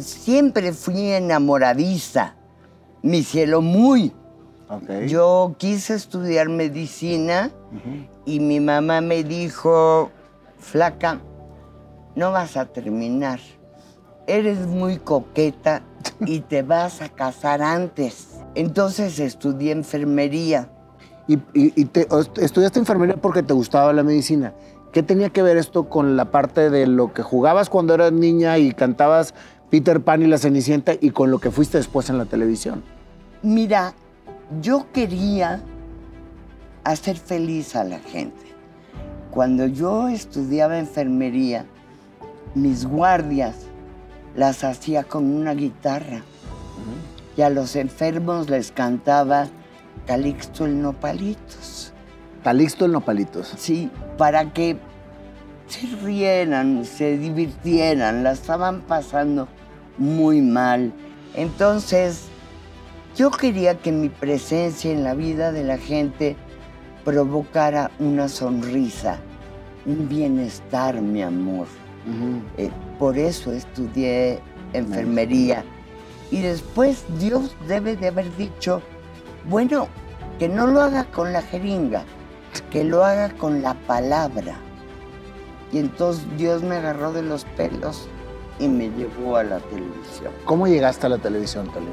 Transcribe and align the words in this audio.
siempre 0.00 0.72
fui 0.72 1.10
enamoradiza, 1.12 2.34
mi 3.02 3.22
cielo 3.22 3.60
muy. 3.62 4.12
Yo 5.06 5.54
quise 5.56 5.94
estudiar 5.94 6.48
medicina 6.50 7.50
y 8.26 8.38
mi 8.40 8.60
mamá 8.60 9.00
me 9.00 9.24
dijo, 9.24 10.10
flaca, 10.58 11.20
no 12.14 12.32
vas 12.32 12.56
a 12.56 12.66
terminar. 12.66 13.40
Eres 14.26 14.58
muy 14.66 14.98
coqueta 14.98 15.82
y 16.20 16.40
te 16.40 16.60
vas 16.62 17.00
a 17.00 17.08
casar 17.08 17.62
antes. 17.62 18.28
Entonces 18.54 19.18
estudié 19.20 19.72
enfermería. 19.72 20.68
Y, 21.26 21.34
y- 21.54 21.72
y 21.74 21.84
te- 21.86 22.06
o- 22.10 22.20
estudiaste 22.36 22.78
enfermería 22.78 23.16
porque 23.16 23.42
te 23.42 23.54
gustaba 23.54 23.92
la 23.94 24.02
medicina. 24.02 24.52
¿Qué 24.92 25.02
tenía 25.02 25.30
que 25.30 25.42
ver 25.42 25.56
esto 25.56 25.88
con 25.88 26.16
la 26.16 26.30
parte 26.30 26.68
de 26.70 26.86
lo 26.86 27.12
que 27.14 27.22
jugabas 27.22 27.70
cuando 27.70 27.94
eras 27.94 28.12
niña 28.12 28.58
y 28.58 28.72
cantabas 28.72 29.34
Peter 29.70 30.00
Pan 30.00 30.22
y 30.22 30.26
la 30.26 30.38
Cenicienta 30.38 30.92
y 30.98 31.10
con 31.10 31.30
lo 31.30 31.38
que 31.40 31.50
fuiste 31.50 31.78
después 31.78 32.08
en 32.08 32.18
la 32.18 32.24
televisión? 32.24 32.82
Mira, 33.42 33.94
yo 34.62 34.86
quería 34.92 35.60
hacer 36.84 37.16
feliz 37.16 37.76
a 37.76 37.84
la 37.84 37.98
gente. 37.98 38.46
Cuando 39.30 39.66
yo 39.66 40.08
estudiaba 40.08 40.78
enfermería, 40.78 41.66
mis 42.54 42.86
guardias 42.86 43.56
las 44.34 44.64
hacía 44.64 45.04
con 45.04 45.24
una 45.30 45.52
guitarra 45.52 46.22
y 47.36 47.42
a 47.42 47.50
los 47.50 47.76
enfermos 47.76 48.48
les 48.48 48.72
cantaba 48.72 49.48
Calixto 50.06 50.64
el 50.64 50.80
Nopalitos. 50.80 51.92
Calixto 52.42 52.86
el 52.86 52.92
Nopalitos. 52.92 53.52
Sí, 53.58 53.90
para 54.16 54.52
que 54.52 54.78
se 55.66 55.86
rieran, 56.02 56.86
se 56.86 57.18
divirtieran, 57.18 58.24
la 58.24 58.32
estaban 58.32 58.80
pasando 58.80 59.46
muy 59.98 60.40
mal. 60.40 60.92
Entonces, 61.34 62.28
yo 63.16 63.30
quería 63.30 63.78
que 63.78 63.92
mi 63.92 64.08
presencia 64.08 64.92
en 64.92 65.04
la 65.04 65.14
vida 65.14 65.52
de 65.52 65.64
la 65.64 65.78
gente 65.78 66.36
provocara 67.04 67.90
una 67.98 68.28
sonrisa, 68.28 69.18
un 69.86 70.08
bienestar, 70.08 71.00
mi 71.00 71.22
amor. 71.22 71.66
Eh, 72.56 72.70
por 72.98 73.18
eso 73.18 73.52
estudié 73.52 74.40
enfermería. 74.72 75.64
Y 76.30 76.40
después 76.40 77.04
Dios 77.18 77.56
debe 77.66 77.96
de 77.96 78.08
haber 78.08 78.34
dicho, 78.36 78.82
bueno, 79.48 79.88
que 80.38 80.48
no 80.48 80.66
lo 80.66 80.82
haga 80.82 81.04
con 81.04 81.32
la 81.32 81.42
jeringa, 81.42 82.04
que 82.70 82.84
lo 82.84 83.04
haga 83.04 83.30
con 83.30 83.62
la 83.62 83.74
palabra. 83.74 84.56
Y 85.72 85.78
entonces 85.78 86.24
Dios 86.36 86.62
me 86.62 86.76
agarró 86.76 87.12
de 87.12 87.22
los 87.22 87.44
pelos 87.44 88.08
y 88.58 88.68
me 88.68 88.90
llevó 88.90 89.36
a 89.36 89.44
la 89.44 89.60
televisión. 89.60 90.32
¿Cómo 90.44 90.66
llegaste 90.66 91.06
a 91.06 91.10
la 91.10 91.18
televisión, 91.18 91.70
Talina? 91.72 91.92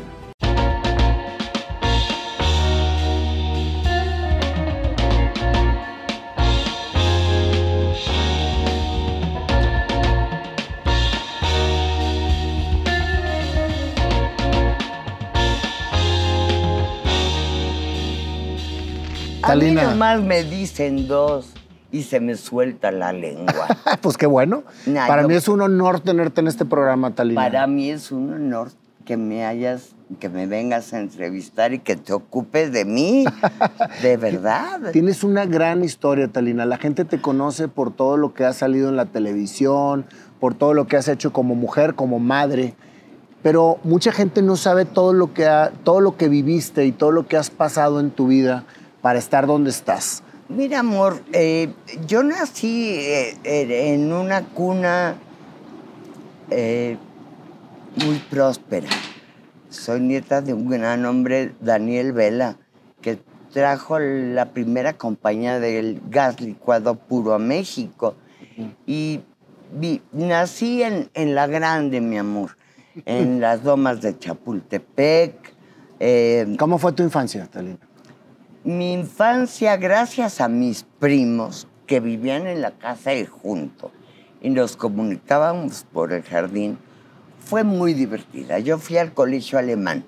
A 19.43 19.55
mí 19.55 19.71
nomás 19.71 20.21
me 20.21 20.43
dicen 20.43 21.07
dos 21.07 21.54
y 21.95 22.03
se 22.03 22.19
me 22.19 22.35
suelta 22.35 22.91
la 22.91 23.13
lengua. 23.13 23.67
Pues 24.01 24.17
qué 24.17 24.25
bueno. 24.25 24.63
Nah, 24.85 25.07
Para 25.07 25.21
yo- 25.23 25.27
mí 25.29 25.35
es 25.35 25.47
un 25.47 25.61
honor 25.61 25.99
tenerte 26.01 26.41
en 26.41 26.47
este 26.47 26.65
programa, 26.65 27.11
Talina. 27.15 27.41
Para 27.41 27.65
mí 27.67 27.89
es 27.89 28.11
un 28.11 28.33
honor 28.33 28.69
que 29.05 29.17
me 29.17 29.45
hayas, 29.45 29.89
que 30.19 30.29
me 30.29 30.45
vengas 30.47 30.91
a 30.93 30.99
entrevistar 30.99 31.73
y 31.73 31.79
que 31.79 31.95
te 31.95 32.11
ocupes 32.13 32.71
de 32.71 32.85
mí, 32.85 33.23
de 34.01 34.17
verdad. 34.17 34.91
Tienes 34.91 35.23
una 35.23 35.45
gran 35.45 35.83
historia, 35.83 36.27
Talina. 36.27 36.65
La 36.65 36.77
gente 36.77 37.05
te 37.05 37.21
conoce 37.21 37.67
por 37.67 37.91
todo 37.93 38.17
lo 38.17 38.33
que 38.33 38.45
has 38.45 38.57
salido 38.57 38.89
en 38.89 38.95
la 38.95 39.05
televisión, 39.05 40.05
por 40.39 40.53
todo 40.55 40.73
lo 40.73 40.87
que 40.87 40.97
has 40.97 41.07
hecho 41.07 41.31
como 41.31 41.55
mujer, 41.55 41.95
como 41.95 42.19
madre. 42.19 42.73
Pero 43.43 43.77
mucha 43.83 44.11
gente 44.11 44.41
no 44.41 44.55
sabe 44.55 44.85
todo 44.85 45.13
lo 45.13 45.33
que, 45.33 45.45
ha- 45.45 45.71
todo 45.83 46.01
lo 46.01 46.17
que 46.17 46.27
viviste 46.29 46.85
y 46.85 46.91
todo 46.91 47.11
lo 47.11 47.27
que 47.27 47.37
has 47.37 47.49
pasado 47.51 47.99
en 47.99 48.09
tu 48.09 48.27
vida 48.27 48.63
para 49.01 49.19
estar 49.19 49.45
donde 49.45 49.69
estás. 49.69 50.23
Mira, 50.47 50.79
amor, 50.79 51.21
eh, 51.33 51.73
yo 52.07 52.21
nací 52.23 52.89
eh, 52.99 53.35
eh, 53.43 53.93
en 53.93 54.13
una 54.13 54.43
cuna 54.45 55.15
eh, 56.51 56.97
muy 57.95 58.17
próspera. 58.29 58.87
Soy 59.69 60.01
nieta 60.01 60.41
de 60.41 60.53
un 60.53 60.69
gran 60.69 61.03
hombre, 61.05 61.53
Daniel 61.61 62.13
Vela, 62.13 62.57
que 63.01 63.17
trajo 63.51 63.97
la 63.99 64.45
primera 64.51 64.93
compañía 64.93 65.59
del 65.59 66.01
gas 66.09 66.39
licuado 66.39 66.95
puro 66.95 67.33
a 67.33 67.39
México. 67.39 68.15
Y 68.85 69.21
vi- 69.73 70.01
nací 70.11 70.83
en, 70.83 71.09
en 71.15 71.33
La 71.33 71.47
Grande, 71.47 72.01
mi 72.01 72.17
amor, 72.19 72.55
en 73.05 73.41
las 73.41 73.63
lomas 73.63 73.99
de 74.01 74.17
Chapultepec. 74.19 75.55
¿Cómo 76.59 76.77
fue 76.77 76.91
tu 76.93 77.01
infancia, 77.01 77.47
Talina? 77.47 77.79
Mi 78.65 78.93
infancia, 78.93 79.77
gracias 79.77 80.41
a 80.41 80.47
mis 80.47 80.87
primos 80.99 81.67
que 81.85 81.99
vivían 81.99 82.47
en 82.47 82.61
la 82.61 82.71
casa 82.71 83.11
de 83.11 83.27
junto 83.27 83.91
y 84.41 84.49
nos 84.49 84.75
comunicábamos 84.75 85.85
por 85.93 86.11
el 86.11 86.23
jardín, 86.23 86.79
fue 87.45 87.63
muy 87.63 87.93
divertida. 87.93 88.57
Yo 88.57 88.79
fui 88.79 88.97
al 88.97 89.13
colegio 89.13 89.59
alemán, 89.59 90.03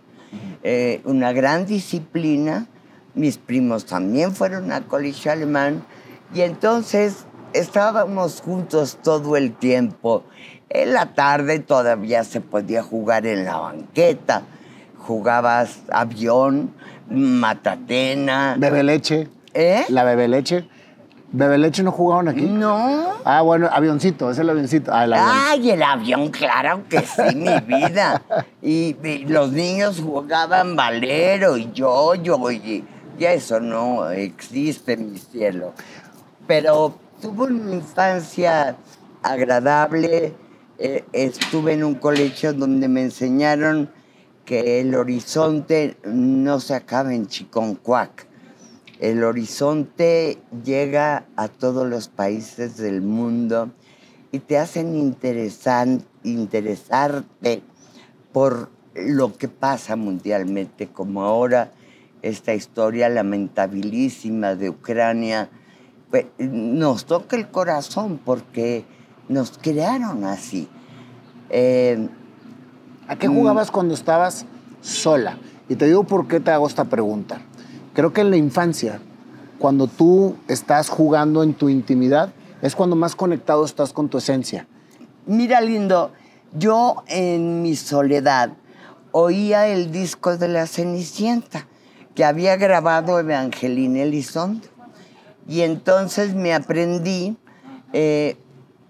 eh, 0.64 1.02
una 1.06 1.34
gran 1.34 1.68
disciplina. 1.68 2.68
Mis 3.14 3.38
primos 3.38 3.86
también 3.86 4.34
fueron 4.34 4.72
al 4.72 4.88
colegio 4.88 5.32
alemán 5.32 5.84
y 6.34 6.42
entonces 6.42 7.28
estábamos 7.54 8.42
juntos 8.42 8.98
todo 9.04 9.38
el 9.38 9.54
tiempo. 9.54 10.24
En 10.70 10.94
la 10.94 11.14
tarde 11.14 11.60
todavía 11.60 12.24
se 12.24 12.42
podía 12.42 12.82
jugar 12.82 13.28
en 13.28 13.46
la 13.46 13.58
banqueta. 13.58 14.42
Jugabas 14.98 15.84
avión, 15.90 16.74
matatena. 17.10 18.56
Bebe 18.58 18.84
leche. 18.84 19.28
¿Eh? 19.54 19.86
La 19.90 20.04
bebe 20.04 20.28
leche. 20.28 20.68
¿Bebe 21.30 21.58
leche 21.58 21.84
no 21.84 21.92
jugaban 21.92 22.30
aquí? 22.30 22.42
No. 22.42 23.14
Ah, 23.26 23.42
bueno, 23.42 23.68
avioncito, 23.72 24.32
es 24.32 24.40
el 24.40 24.50
avioncito. 24.50 24.92
Ah, 24.94 25.04
el 25.04 25.14
avión. 25.14 25.30
Ay, 25.34 25.70
el 25.72 25.84
avión, 25.84 26.30
claro 26.30 26.84
que 26.90 27.00
sí, 27.02 27.36
mi 27.36 27.60
vida. 27.68 28.22
Y, 28.62 28.96
y 29.06 29.26
los 29.26 29.52
niños 29.52 30.00
jugaban 30.02 30.76
valero 30.78 31.58
y 31.58 31.70
yo-yo 31.74 32.50
y, 32.52 32.86
y 33.20 33.26
eso 33.26 33.60
no 33.60 34.10
existe, 34.10 34.96
mi 34.96 35.18
cielo. 35.18 35.74
Pero 36.48 36.96
tuve 37.22 37.48
una 37.48 37.74
infancia 37.74 38.78
agradable. 39.22 40.34
eh, 40.80 41.04
estuve 41.12 41.74
en 41.74 41.84
un 41.84 41.96
colegio 41.96 42.54
donde 42.54 42.88
me 42.88 43.02
enseñaron 43.02 43.90
que 44.48 44.80
el 44.80 44.96
horizonte 44.96 45.98
no 46.06 46.62
se 46.62 46.74
acaba 46.74 47.14
en 47.14 47.28
Chiconcuac. 47.28 48.26
El 48.98 49.26
horizonte 49.26 50.38
llega 50.64 51.26
a 51.36 51.50
todos 51.50 51.86
los 51.86 52.08
países 52.08 52.78
del 52.78 53.02
mundo 53.02 53.72
y 54.32 54.40
te 54.40 54.58
hacen 54.58 54.96
interesan- 54.96 56.06
interesarte 56.24 57.62
por 58.32 58.72
lo 58.96 59.38
que 59.38 59.50
pasa 59.50 59.98
mundialmente, 59.98 60.88
como 60.88 61.24
ahora 61.24 61.74
esta 62.22 62.54
historia 62.54 63.10
lamentabilísima 63.10 64.56
de 64.56 64.70
Ucrania. 64.70 65.50
Pues, 66.10 66.26
nos 66.40 67.06
toca 67.06 67.36
el 67.36 67.50
corazón 67.50 68.18
porque 68.24 68.86
nos 69.28 69.58
crearon 69.58 70.24
así. 70.24 70.70
Eh, 71.50 72.08
¿A 73.08 73.16
qué 73.16 73.28
jugabas 73.28 73.72
cuando 73.72 73.94
estabas 73.94 74.46
sola? 74.82 75.38
Y 75.70 75.76
te 75.76 75.86
digo 75.86 76.04
por 76.04 76.28
qué 76.28 76.40
te 76.40 76.52
hago 76.52 76.68
esta 76.68 76.86
pregunta. 76.86 77.42
Creo 77.94 78.12
que 78.12 78.22
en 78.22 78.30
la 78.30 78.38
infancia, 78.38 79.00
cuando 79.60 79.88
tú 79.88 80.36
estás 80.48 80.90
jugando 80.90 81.42
en 81.42 81.54
tu 81.54 81.70
intimidad, 81.70 82.34
es 82.62 82.76
cuando 82.76 82.96
más 82.96 83.16
conectado 83.16 83.64
estás 83.64 83.94
con 83.94 84.10
tu 84.10 84.18
esencia. 84.18 84.68
Mira, 85.26 85.62
lindo, 85.62 86.12
yo 86.54 87.04
en 87.08 87.62
mi 87.62 87.76
soledad 87.76 88.52
oía 89.12 89.68
el 89.68 89.92
disco 89.92 90.38
de 90.38 90.48
la 90.48 90.68
Cenicienta 90.68 91.68
que 92.14 92.26
había 92.26 92.56
grabado 92.58 93.20
Evangelina 93.20 94.02
Elizondo. 94.02 94.68
Y 95.48 95.62
entonces 95.62 96.36
me 96.36 96.54
aprendí 96.54 97.38
eh, 97.94 98.38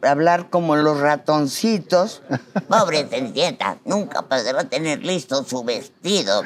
hablar 0.01 0.49
como 0.49 0.75
los 0.75 0.99
ratoncitos. 0.99 2.21
Pobre 2.69 3.07
Cenicienta, 3.07 3.77
nunca 3.85 4.21
podrá 4.23 4.63
tener 4.65 5.03
listo 5.03 5.43
su 5.43 5.63
vestido. 5.63 6.43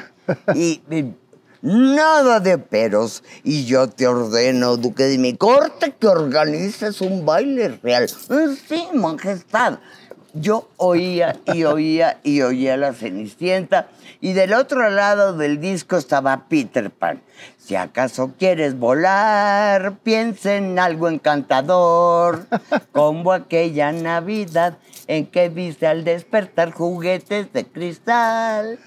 Y, 0.55 0.81
y 0.89 1.13
nada 1.61 2.39
de 2.39 2.57
peros. 2.57 3.23
Y 3.43 3.65
yo 3.65 3.87
te 3.89 4.07
ordeno, 4.07 4.77
duque 4.77 5.03
de 5.03 5.17
mi 5.17 5.35
corte, 5.35 5.93
que 5.99 6.07
organices 6.07 7.01
un 7.01 7.25
baile 7.25 7.79
real. 7.83 8.05
"Eh, 8.29 8.55
Sí, 8.67 8.87
majestad. 8.93 9.79
yo 10.33 10.69
oía 10.77 11.37
y 11.53 11.65
oía 11.65 12.19
y 12.23 12.41
oía 12.41 12.77
la 12.77 12.93
Cenicienta 12.93 13.89
y 14.21 14.31
del 14.31 14.53
otro 14.53 14.89
lado 14.89 15.33
del 15.33 15.59
disco 15.59 15.97
estaba 15.97 16.45
Peter 16.47 16.89
Pan. 16.89 17.21
Si 17.63 17.75
acaso 17.75 18.33
quieres 18.39 18.77
volar, 18.77 19.99
piensa 20.03 20.55
en 20.55 20.79
algo 20.79 21.07
encantador, 21.07 22.47
como 22.91 23.31
aquella 23.31 23.91
Navidad 23.91 24.79
en 25.07 25.27
que 25.27 25.49
viste 25.49 25.85
al 25.85 26.03
despertar 26.03 26.71
juguetes 26.71 27.53
de 27.53 27.65
cristal. 27.65 28.79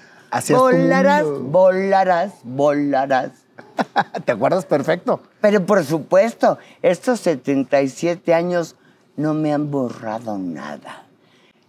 Volarás, 0.49 1.25
volarás, 1.25 2.33
volarás. 2.43 3.31
¿Te 4.25 4.33
acuerdas 4.33 4.65
perfecto? 4.65 5.21
Pero 5.39 5.65
por 5.65 5.85
supuesto, 5.85 6.57
estos 6.81 7.21
77 7.21 8.33
años 8.33 8.75
no 9.15 9.33
me 9.33 9.53
han 9.53 9.71
borrado 9.71 10.37
nada. 10.37 11.05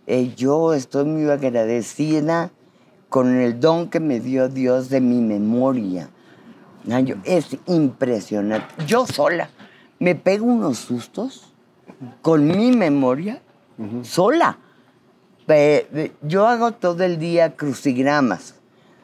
Eh, 0.08 0.34
yo 0.36 0.74
estoy 0.74 1.04
muy 1.04 1.30
agradecida 1.30 2.50
con 3.08 3.38
el 3.40 3.60
don 3.60 3.90
que 3.90 4.00
me 4.00 4.18
dio 4.18 4.48
Dios 4.48 4.88
de 4.88 5.00
mi 5.00 5.20
memoria. 5.20 6.10
Es 7.24 7.56
impresionante. 7.66 8.66
Yo 8.86 9.06
sola 9.06 9.50
me 9.98 10.14
pego 10.14 10.46
unos 10.46 10.78
sustos 10.78 11.52
con 12.22 12.46
mi 12.46 12.72
memoria, 12.72 13.40
sola. 14.02 14.58
Yo 16.22 16.46
hago 16.46 16.72
todo 16.72 17.04
el 17.04 17.18
día 17.18 17.54
crucigramas 17.54 18.54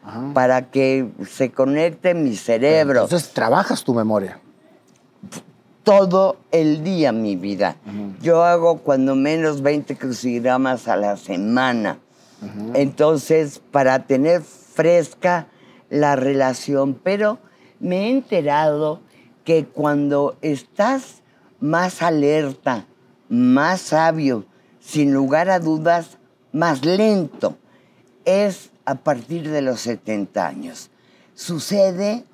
Ajá. 0.04 0.30
para 0.34 0.70
que 0.70 1.08
se 1.28 1.52
conecte 1.52 2.14
mi 2.14 2.34
cerebro 2.34 3.02
Entonces 3.04 3.32
trabajas 3.32 3.84
tu 3.84 3.94
memoria. 3.94 4.40
todo 5.84 6.36
el 6.50 6.82
día 6.82 7.12
mi 7.12 7.36
vida. 7.36 7.76
Yo 8.20 8.42
hago 8.44 8.78
cuando 8.78 9.14
menos 9.14 9.62
20 9.62 9.96
crucigramas 9.96 10.88
a 10.88 10.96
la 10.96 11.16
semana. 11.16 11.98
Entonces, 12.74 13.60
para 13.70 14.06
tener 14.06 14.42
fresca 14.42 15.46
la 15.90 16.16
relación, 16.16 16.94
pero 16.94 17.38
me 17.82 18.06
he 18.06 18.10
enterado 18.10 19.00
que 19.44 19.66
cuando 19.66 20.38
estás 20.40 21.20
más 21.60 22.00
alerta, 22.00 22.86
más 23.28 23.80
sabio, 23.80 24.46
sin 24.80 25.12
lugar 25.12 25.50
a 25.50 25.58
dudas, 25.58 26.18
más 26.52 26.84
lento, 26.84 27.58
es 28.24 28.70
a 28.84 28.94
partir 28.94 29.50
de 29.50 29.62
los 29.62 29.80
70 29.80 30.46
años. 30.46 30.90
Sucede 31.34 32.24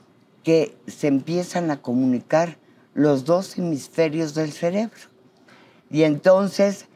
que 0.45 0.77
se 0.87 1.09
empiezan 1.09 1.71
a 1.71 1.81
comunicar 1.81 2.59
los 2.95 3.25
dos 3.25 3.57
hemisferios 3.59 4.35
del 4.35 4.53
cerebro. 4.53 5.01
Y 5.91 6.03
entonces 6.03 6.87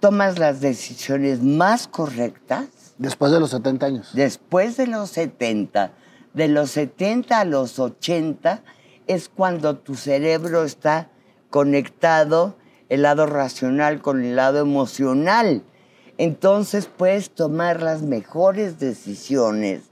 tomas 0.00 0.38
las 0.38 0.60
decisiones 0.60 1.42
más 1.42 1.86
correctas 1.86 2.66
Después 2.98 3.32
de 3.32 3.40
los 3.40 3.50
70 3.50 3.86
años. 3.86 4.10
después 4.14 4.76
de 4.76 4.86
los 4.86 5.10
70. 5.10 5.92
De 6.34 6.48
los 6.48 6.70
70 6.72 7.40
a 7.40 7.44
los 7.44 7.78
80 7.78 8.62
es 9.06 9.28
cuando 9.28 9.76
tu 9.76 9.94
cerebro 9.94 10.64
está 10.64 11.08
conectado, 11.50 12.56
el 12.88 13.02
lado 13.02 13.26
racional 13.26 14.02
con 14.02 14.22
el 14.24 14.36
lado 14.36 14.58
emocional. 14.60 15.62
Entonces 16.18 16.86
puedes 16.86 17.30
tomar 17.30 17.82
las 17.82 18.02
mejores 18.02 18.78
decisiones 18.78 19.82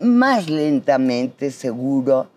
más 0.00 0.48
lentamente, 0.50 1.50
seguro, 1.50 2.28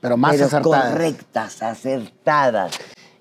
Pero 0.00 0.16
más 0.16 0.32
pero 0.32 0.46
acertadas. 0.46 0.90
correctas, 0.92 1.62
acertadas. 1.62 2.72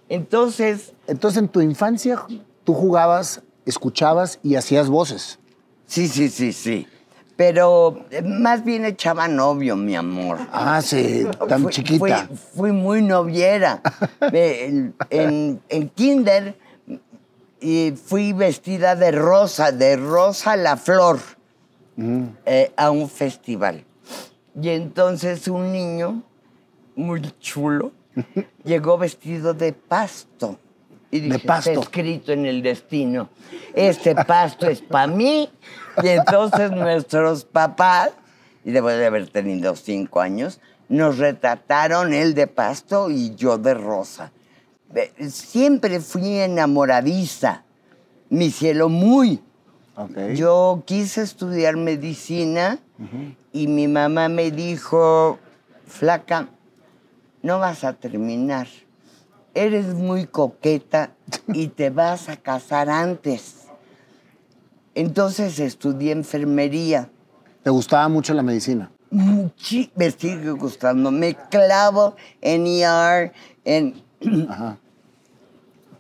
Entonces, 0.10 0.94
Entonces, 1.08 1.42
en 1.42 1.48
tu 1.48 1.62
infancia, 1.62 2.24
tú 2.64 2.74
jugabas, 2.74 3.42
escuchabas 3.66 4.40
y 4.44 4.56
hacías 4.56 4.90
voces. 4.90 5.40
sí, 5.88 6.08
sí, 6.08 6.30
sí, 6.30 6.54
sí. 6.54 6.88
Pero 7.36 8.06
eh, 8.12 8.22
más 8.22 8.64
bien 8.64 8.86
echaba 8.86 9.28
novio, 9.28 9.76
mi 9.76 9.96
amor. 9.96 10.38
Ah, 10.52 10.82
sí, 10.82 11.26
tan 11.50 11.64
Fui- 11.64 11.72
chiquita. 11.72 12.28
Fui, 12.28 12.38
fui 12.56 12.72
muy 12.72 13.02
noviera. 13.02 13.82
En, 14.32 14.94
en- 15.10 15.62
en 15.70 15.90
kinder 15.90 16.56
y 17.60 17.92
fui 17.92 18.34
vestida 18.34 18.96
de 18.96 19.12
rosa, 19.12 19.72
de 19.72 19.96
rosa 19.98 20.56
la 20.56 20.78
flor, 20.78 21.20
Mm. 21.96 22.24
eh, 22.46 22.72
a 22.76 22.90
un 22.90 23.08
festival. 23.08 23.84
Y 24.60 24.70
entonces 24.70 25.48
un 25.48 25.72
niño 25.72 26.24
muy 26.96 27.22
chulo 27.40 27.92
llegó 28.64 28.98
vestido 28.98 29.54
de 29.54 29.74
pasto. 29.74 30.58
Y 31.14 31.20
De 31.20 31.38
pasto. 31.38 31.70
Está 31.70 31.82
escrito 31.84 32.32
en 32.32 32.48
el 32.48 32.64
destino. 32.64 33.30
Este 33.76 34.16
pasto 34.16 34.68
es 34.68 34.82
para 34.82 35.06
mí. 35.06 35.48
Y 36.02 36.08
entonces 36.08 36.72
nuestros 36.72 37.46
papás, 37.46 38.10
y 38.66 38.72
debo 38.72 38.90
de 38.90 39.06
haber 39.06 39.30
tenido 39.30 39.76
cinco 39.76 40.22
años, 40.22 40.60
nos 40.90 41.20
retrataron 41.20 42.14
él 42.14 42.34
de 42.34 42.48
pasto 42.48 43.12
y 43.12 43.36
yo 43.36 43.60
de 43.60 43.76
rosa. 43.76 44.32
Siempre 45.30 46.00
fui 46.00 46.40
enamoradiza. 46.40 47.64
Mi 48.30 48.50
cielo 48.50 48.90
muy. 48.90 49.40
Yo 50.34 50.82
quise 50.84 51.22
estudiar 51.22 51.78
medicina 51.78 52.80
y 53.52 53.68
mi 53.68 53.88
mamá 53.88 54.30
me 54.30 54.50
dijo, 54.50 55.38
flaca, 55.86 56.48
no 57.44 57.60
vas 57.60 57.84
a 57.84 57.94
terminar. 57.94 58.68
Eres 59.56 59.94
muy 59.94 60.26
coqueta 60.26 61.12
y 61.50 61.68
te 61.68 61.90
vas 61.90 62.28
a 62.30 62.38
casar 62.38 62.90
antes. 62.90 63.68
Entonces 64.96 65.60
estudié 65.60 66.12
enfermería. 66.12 67.10
¿Te 67.64 67.70
gustaba 67.70 68.08
mucho 68.10 68.34
la 68.34 68.44
medicina? 68.44 68.92
Muchi- 69.12 69.92
me 69.96 70.10
sigue 70.12 70.52
gustando. 70.52 71.12
Me 71.12 71.36
clavo 71.50 72.16
en 72.42 72.66
ER, 72.68 73.32
en 73.64 74.02
Ajá. 74.50 74.78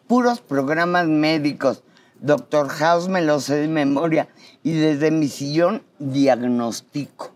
puros 0.07 0.41
programas 0.41 1.07
médicos. 1.07 1.83
Doctor 2.19 2.69
House 2.69 3.07
me 3.07 3.21
lo 3.21 3.39
sé 3.39 3.55
de 3.55 3.67
memoria 3.67 4.29
y 4.63 4.71
desde 4.73 5.11
mi 5.11 5.27
sillón 5.27 5.83
diagnostico. 5.99 7.31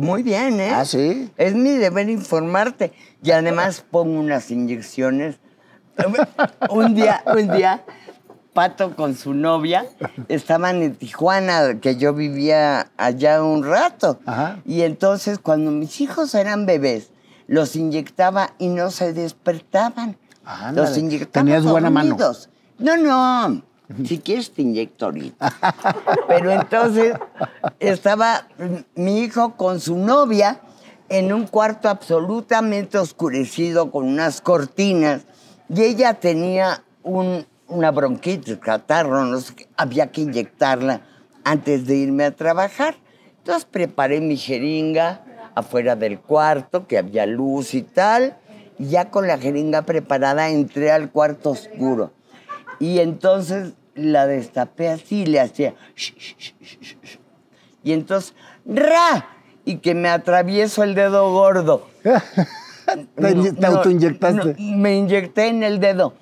Muy 0.00 0.22
bien, 0.22 0.60
¿eh? 0.60 0.70
Ah, 0.74 0.84
¿sí? 0.86 1.30
Es 1.36 1.54
mi 1.54 1.72
deber 1.72 2.08
informarte. 2.08 2.92
Y 3.22 3.32
además 3.32 3.84
pongo 3.90 4.18
unas 4.18 4.50
inyecciones. 4.50 5.36
un 6.70 6.94
día, 6.94 7.22
un 7.26 7.50
día, 7.54 7.84
Pato 8.54 8.96
con 8.96 9.14
su 9.14 9.34
novia 9.34 9.84
estaban 10.28 10.82
en 10.82 10.94
Tijuana, 10.96 11.78
que 11.80 11.96
yo 11.96 12.14
vivía 12.14 12.90
allá 12.96 13.42
un 13.42 13.62
rato. 13.62 14.18
Ajá. 14.24 14.60
Y 14.64 14.82
entonces 14.82 15.38
cuando 15.38 15.70
mis 15.70 16.00
hijos 16.00 16.34
eran 16.34 16.66
bebés, 16.66 17.10
los 17.46 17.76
inyectaba 17.76 18.54
y 18.58 18.68
no 18.68 18.90
se 18.90 19.12
despertaban. 19.12 20.16
Ándale. 20.44 20.88
Los 20.88 20.96
inyectaba 20.96 21.44
Tenías 21.44 21.64
buena 21.64 21.90
mano. 21.90 22.16
No, 22.78 22.96
no. 22.96 23.62
Si 24.06 24.18
quieres 24.18 24.52
te 24.52 24.62
inyecto 24.62 25.06
ahorita. 25.06 25.52
Pero 26.28 26.50
entonces 26.52 27.14
estaba 27.78 28.46
mi 28.94 29.20
hijo 29.20 29.56
con 29.56 29.80
su 29.80 29.96
novia 29.96 30.60
en 31.08 31.32
un 31.32 31.46
cuarto 31.46 31.88
absolutamente 31.88 32.98
oscurecido 32.98 33.90
con 33.90 34.06
unas 34.06 34.40
cortinas 34.40 35.22
y 35.68 35.82
ella 35.82 36.14
tenía 36.14 36.82
un- 37.02 37.46
una 37.68 37.90
bronquitis, 37.90 38.56
catarro, 38.58 39.24
no 39.24 39.40
sé. 39.40 39.54
Había 39.76 40.10
que 40.10 40.20
inyectarla 40.22 41.02
antes 41.44 41.86
de 41.86 41.96
irme 41.96 42.24
a 42.24 42.30
trabajar. 42.34 42.94
Entonces 43.38 43.64
preparé 43.64 44.20
mi 44.20 44.36
jeringa 44.36 45.24
afuera 45.54 45.96
del 45.96 46.20
cuarto, 46.20 46.86
que 46.86 46.98
había 46.98 47.26
luz 47.26 47.74
y 47.74 47.82
tal. 47.82 48.36
Y 48.78 48.86
ya 48.88 49.10
con 49.10 49.26
la 49.26 49.38
jeringa 49.38 49.82
preparada 49.82 50.48
entré 50.48 50.90
al 50.90 51.10
cuarto 51.10 51.50
oscuro. 51.50 52.12
Y 52.78 52.98
entonces 53.00 53.74
la 53.94 54.26
destapé 54.26 54.88
así 54.88 55.22
y 55.22 55.26
le 55.26 55.40
hacía... 55.40 55.74
Y 57.82 57.92
entonces, 57.92 58.34
¡ra! 58.66 59.26
Y 59.64 59.76
que 59.76 59.94
me 59.94 60.08
atravieso 60.08 60.82
el 60.82 60.94
dedo 60.94 61.30
gordo. 61.32 61.86
Te, 63.14 63.34
No, 63.34 63.42
te 63.44 63.52
no, 63.60 63.66
autoinyectaste. 63.68 64.56
no, 64.58 64.76
me 64.78 64.96
inyecté 64.96 65.46
en 65.48 65.62
el 65.62 65.78
dedo. 65.78 66.14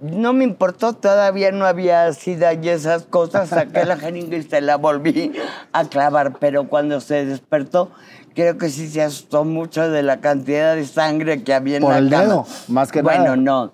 No 0.00 0.32
me 0.32 0.44
importó, 0.44 0.92
todavía 0.94 1.52
no 1.52 1.64
había 1.66 2.12
sida 2.12 2.52
y 2.54 2.68
esas 2.68 3.04
cosas. 3.04 3.48
Saqué 3.50 3.84
la 3.84 3.96
jeringa 3.96 4.36
y 4.36 4.42
se 4.42 4.60
la 4.60 4.76
volví 4.76 5.32
a 5.72 5.84
clavar. 5.84 6.38
Pero 6.38 6.68
cuando 6.68 7.00
se 7.00 7.24
despertó, 7.24 7.90
creo 8.34 8.58
que 8.58 8.68
sí 8.68 8.88
se 8.88 9.02
asustó 9.02 9.44
mucho 9.44 9.90
de 9.90 10.02
la 10.02 10.20
cantidad 10.20 10.74
de 10.76 10.84
sangre 10.86 11.42
que 11.44 11.54
había 11.54 11.76
en 11.76 11.82
Por 11.82 11.92
la 11.92 11.98
el 11.98 12.10
cama. 12.10 12.22
dedo, 12.24 12.46
más 12.68 12.90
que 12.92 13.02
bueno, 13.02 13.24
nada. 13.24 13.36
no. 13.36 13.72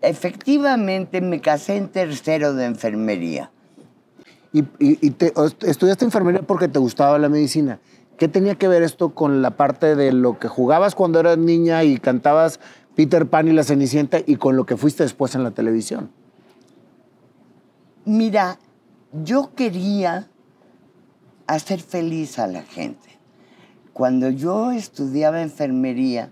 Efectivamente, 0.00 1.20
me 1.20 1.40
casé 1.40 1.76
en 1.76 1.88
tercero 1.88 2.54
de 2.54 2.66
enfermería. 2.66 3.50
Y, 4.52 4.60
y- 4.78 4.98
y 5.06 5.10
te- 5.10 5.32
estudiaste 5.66 6.04
enfermería 6.04 6.42
porque 6.42 6.68
te 6.68 6.78
gustaba 6.78 7.18
la 7.18 7.28
medicina. 7.28 7.80
¿Qué 8.16 8.28
tenía 8.28 8.54
que 8.56 8.68
ver 8.68 8.82
esto 8.82 9.14
con 9.14 9.42
la 9.42 9.50
parte 9.52 9.94
de 9.94 10.12
lo 10.12 10.38
que 10.38 10.48
jugabas 10.48 10.94
cuando 10.94 11.20
eras 11.20 11.38
niña 11.38 11.84
y 11.84 11.98
cantabas 11.98 12.58
Peter 12.96 13.26
Pan 13.26 13.46
y 13.48 13.52
la 13.52 13.62
Cenicienta 13.62 14.18
y 14.24 14.36
con 14.36 14.56
lo 14.56 14.66
que 14.66 14.76
fuiste 14.76 15.02
después 15.04 15.34
en 15.34 15.44
la 15.44 15.50
televisión? 15.52 16.10
Mira, 18.04 18.58
yo 19.12 19.52
quería 19.54 20.28
hacer 21.46 21.80
feliz 21.80 22.38
a 22.38 22.46
la 22.46 22.62
gente. 22.62 23.08
Cuando 23.92 24.30
yo 24.30 24.72
estudiaba 24.72 25.42
enfermería, 25.42 26.30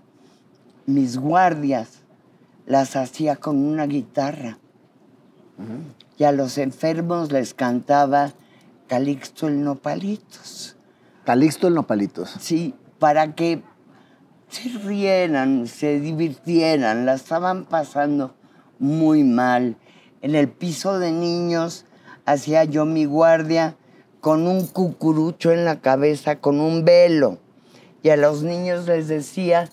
mis 0.85 1.17
guardias 1.17 2.01
las 2.67 2.95
hacía 2.95 3.37
con 3.37 3.57
una 3.57 3.87
guitarra. 3.87 4.59
Y 6.17 6.25
a 6.25 6.31
los 6.31 6.59
enfermos 6.59 7.31
les 7.31 7.55
cantaba 7.55 8.33
Calixto 8.87 9.47
el 9.47 9.63
Nopalitos. 9.63 10.75
Calixto 11.25 11.67
el 11.67 11.73
Nopalitos. 11.73 12.35
Sí, 12.39 12.75
para 12.99 13.33
que 13.33 13.63
se 14.49 14.69
rieran, 14.79 15.65
se 15.65 15.99
divirtieran, 15.99 17.05
la 17.05 17.15
estaban 17.15 17.65
pasando 17.65 18.35
muy 18.79 19.23
mal. 19.23 19.77
En 20.21 20.35
el 20.35 20.49
piso 20.49 20.99
de 20.99 21.11
niños 21.11 21.85
hacía 22.25 22.65
yo 22.65 22.85
mi 22.85 23.05
guardia 23.05 23.75
con 24.19 24.47
un 24.47 24.67
cucurucho 24.67 25.51
en 25.51 25.65
la 25.65 25.79
cabeza, 25.79 26.39
con 26.39 26.59
un 26.59 26.83
velo. 26.83 27.39
Y 28.03 28.09
a 28.09 28.17
los 28.17 28.43
niños 28.43 28.87
les 28.87 29.07
decía 29.07 29.69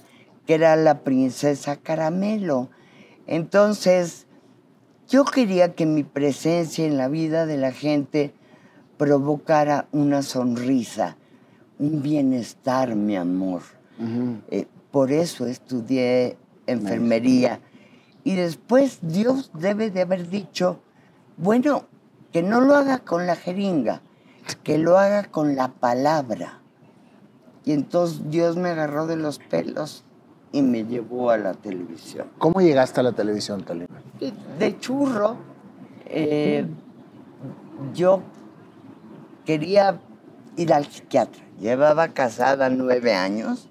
que 0.47 0.55
era 0.55 0.77
la 0.77 1.01
princesa 1.01 1.77
Caramelo. 1.77 2.71
Entonces, 3.26 4.26
yo 5.09 5.25
quería 5.25 5.75
que 5.75 5.87
mi 5.87 6.02
presencia 6.02 6.87
en 6.87 6.97
la 6.97 7.09
vida 7.09 7.47
de 7.47 7.57
la 7.57 7.73
gente 7.73 8.35
provocara 8.97 9.87
una 9.93 10.23
sonrisa, 10.23 11.16
un 11.78 12.02
bienestar, 12.02 12.95
mi 12.95 13.16
amor. 13.16 13.62
Eh, 14.50 14.66
por 14.90 15.12
eso 15.12 15.47
estudié 15.47 16.37
enfermería. 16.66 17.61
Y 18.23 18.35
después 18.35 18.99
Dios 19.02 19.50
debe 19.54 19.90
de 19.90 20.02
haber 20.02 20.28
dicho, 20.31 20.81
bueno, 21.37 21.85
que 22.33 22.43
no 22.43 22.61
lo 22.61 22.75
haga 22.75 22.99
con 23.00 23.26
la 23.26 23.37
jeringa, 23.37 24.02
que 24.62 24.78
lo 24.78 24.99
haga 24.99 25.25
con 25.25 25.57
la 25.57 25.69
palabra. 25.69 26.61
Y 27.64 27.73
entonces 27.73 28.31
Dios 28.31 28.57
me 28.57 28.71
agarró 28.71 29.07
de 29.07 29.16
los 29.16 29.38
pelos 29.38 30.04
y 30.55 30.63
me 30.63 30.85
llevó 30.85 31.31
a 31.31 31.37
la 31.37 31.53
televisión. 31.55 32.29
¿Cómo 32.39 32.61
llegaste 32.61 33.01
a 33.01 33.03
la 33.03 33.11
televisión, 33.11 33.65
Talina? 33.65 34.01
De 34.57 34.79
churro, 34.79 35.37
eh, 36.07 36.65
yo 37.93 38.23
quería 39.45 39.99
ir 40.57 40.73
al 40.73 40.87
psiquiatra. 40.87 41.43
Llevaba 41.59 42.07
casada 42.07 42.71
nueve 42.71 43.15
años 43.15 43.69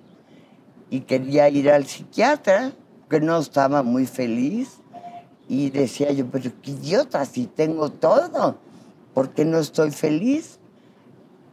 y 0.90 1.02
quería 1.02 1.48
ir 1.48 1.72
al 1.72 1.86
psiquiatra, 1.86 2.74
que 3.10 3.22
no 3.22 3.38
estaba 3.38 3.82
muy 3.82 4.06
feliz. 4.06 4.80
Y 5.48 5.70
decía 5.70 6.12
yo, 6.12 6.26
pero 6.26 6.52
qué 6.62 6.72
idiota, 6.72 7.24
si 7.24 7.46
tengo 7.46 7.92
todo, 7.92 8.58
¿por 9.14 9.30
qué 9.30 9.46
no 9.46 9.60
estoy 9.60 9.92
feliz? 9.92 10.60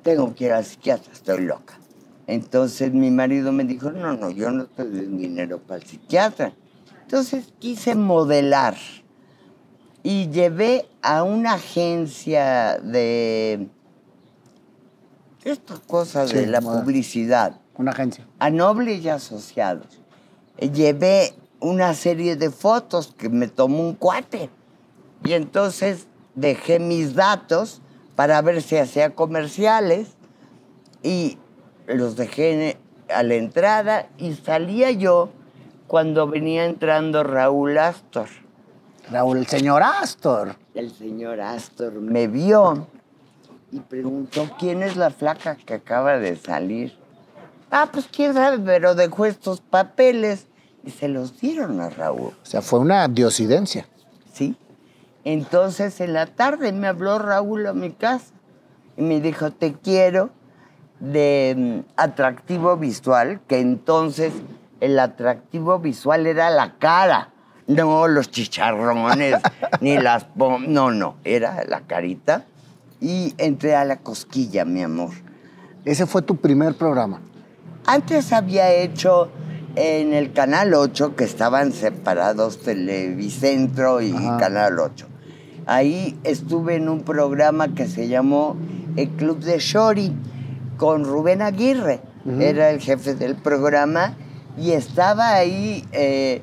Tengo 0.03 0.35
que 0.35 0.47
ir 0.47 0.53
al 0.55 0.65
psiquiatra, 0.65 1.13
estoy 1.13 1.43
loca. 1.43 1.80
Entonces 2.31 2.93
mi 2.93 3.11
marido 3.11 3.51
me 3.53 3.65
dijo, 3.65 3.91
no, 3.91 4.17
no, 4.17 4.31
yo 4.31 4.51
no 4.51 4.67
te 4.67 4.85
doy 4.85 5.07
dinero 5.07 5.59
para 5.59 5.81
el 5.81 5.87
psiquiatra. 5.87 6.53
Entonces 7.03 7.53
quise 7.59 7.95
modelar 7.97 8.77
y 10.05 10.29
llevé 10.29 10.87
a 11.03 11.25
una 11.25 11.55
agencia 11.55 12.79
de 12.79 13.67
estas 15.45 15.81
cosas 15.81 16.31
de 16.33 16.45
Sí, 16.45 16.47
la 16.47 16.61
moda. 16.61 16.81
publicidad 16.83 17.61
Una 17.77 17.91
agencia. 17.93 18.27
a 18.39 18.51
Noble 18.51 18.95
y 18.95 19.09
Asociados. 19.09 20.01
Eh, 20.59 20.71
Llevé 20.71 21.35
una 21.59 21.95
serie 21.95 22.37
de 22.37 22.51
fotos 22.51 23.13
que 23.17 23.29
me 23.29 23.49
tomó 23.49 23.81
un 23.81 23.95
cuate. 23.95 24.51
Y 25.25 25.33
entonces 25.33 26.07
dejé 26.35 26.79
mis 26.79 27.15
datos 27.15 27.83
para 28.17 28.41
ver 28.41 28.63
si 28.63 28.77
hacía 28.77 29.15
comerciales 29.15 30.09
y 31.03 31.39
los 31.94 32.16
dejé 32.16 32.76
a 33.09 33.23
la 33.23 33.35
entrada 33.35 34.09
y 34.18 34.35
salía 34.35 34.90
yo 34.90 35.30
cuando 35.87 36.28
venía 36.28 36.64
entrando 36.66 37.23
Raúl 37.23 37.76
Astor. 37.78 38.28
Raúl, 39.11 39.38
el 39.38 39.47
señor 39.47 39.82
Astor. 39.82 40.56
El 40.75 40.92
señor 40.92 41.40
Astor 41.40 41.94
me 41.94 42.28
vio 42.28 42.87
y 43.73 43.80
preguntó, 43.80 44.49
¿quién 44.59 44.82
es 44.82 44.97
la 44.97 45.11
flaca 45.11 45.56
que 45.56 45.75
acaba 45.75 46.18
de 46.18 46.37
salir? 46.37 46.97
Ah, 47.70 47.88
pues 47.92 48.06
quién 48.11 48.35
sabe, 48.35 48.59
pero 48.59 48.94
dejó 48.94 49.26
estos 49.26 49.61
papeles 49.61 50.47
y 50.85 50.90
se 50.90 51.09
los 51.09 51.40
dieron 51.40 51.80
a 51.80 51.90
Raúl, 51.90 52.32
O 52.42 52.47
sea, 52.47 52.62
fue 52.62 52.78
una 52.78 53.06
diosidencia. 53.09 53.87
¿sí? 54.32 54.56
Entonces 55.25 56.00
en 56.00 56.14
la 56.14 56.26
tarde 56.26 56.73
me 56.73 56.87
habló 56.87 57.18
Raúl 57.18 57.66
a 57.66 57.73
mi 57.73 57.90
casa 57.90 58.32
y 58.97 59.02
me 59.02 59.20
dijo, 59.20 59.50
te 59.50 59.75
quiero 59.75 60.30
de 61.00 61.54
mm, 61.57 61.92
atractivo 61.97 62.76
visual, 62.76 63.40
que 63.49 63.59
entonces 63.59 64.33
el 64.80 64.99
atractivo 64.99 65.78
visual 65.78 66.26
era 66.26 66.50
la 66.50 66.76
cara, 66.78 67.30
no 67.66 68.09
los 68.09 68.30
chicharrones, 68.30 69.37
ni 69.80 69.99
las 69.99 70.26
no, 70.37 70.90
no, 70.90 71.16
era 71.25 71.64
la 71.66 71.80
carita. 71.80 72.45
Y 73.00 73.35
entré 73.38 73.75
a 73.75 73.85
la 73.87 73.97
cosquilla, 73.97 74.66
mi 74.66 74.83
amor. 74.83 75.11
Ese 75.87 76.04
fue 76.04 76.21
tu 76.21 76.37
primer 76.37 76.75
programa. 76.75 77.21
Antes 77.87 78.33
había 78.35 78.71
hecho 78.71 79.30
en 79.75 80.12
el 80.12 80.33
Canal 80.33 80.75
8, 80.75 81.16
que 81.16 81.25
estaban 81.25 81.73
separados 81.73 82.61
Televicentro 82.61 84.02
y 84.02 84.12
Ajá. 84.12 84.37
Canal 84.37 84.78
8. 84.78 85.07
Ahí 85.66 86.19
estuve 86.25 86.76
en 86.76 86.90
un 86.90 87.02
programa 87.02 87.75
que 87.75 87.87
se 87.87 88.09
llamó 88.09 88.57
El 88.97 89.09
Club 89.11 89.38
de 89.38 89.59
Shori 89.59 90.12
con 90.81 91.05
Rubén 91.05 91.43
Aguirre. 91.43 92.01
Era 92.39 92.71
el 92.71 92.81
jefe 92.81 93.15
del 93.15 93.37
programa 93.37 94.17
y 94.57 94.71
estaba 94.73 95.35
ahí 95.35 95.85
eh, 95.93 96.41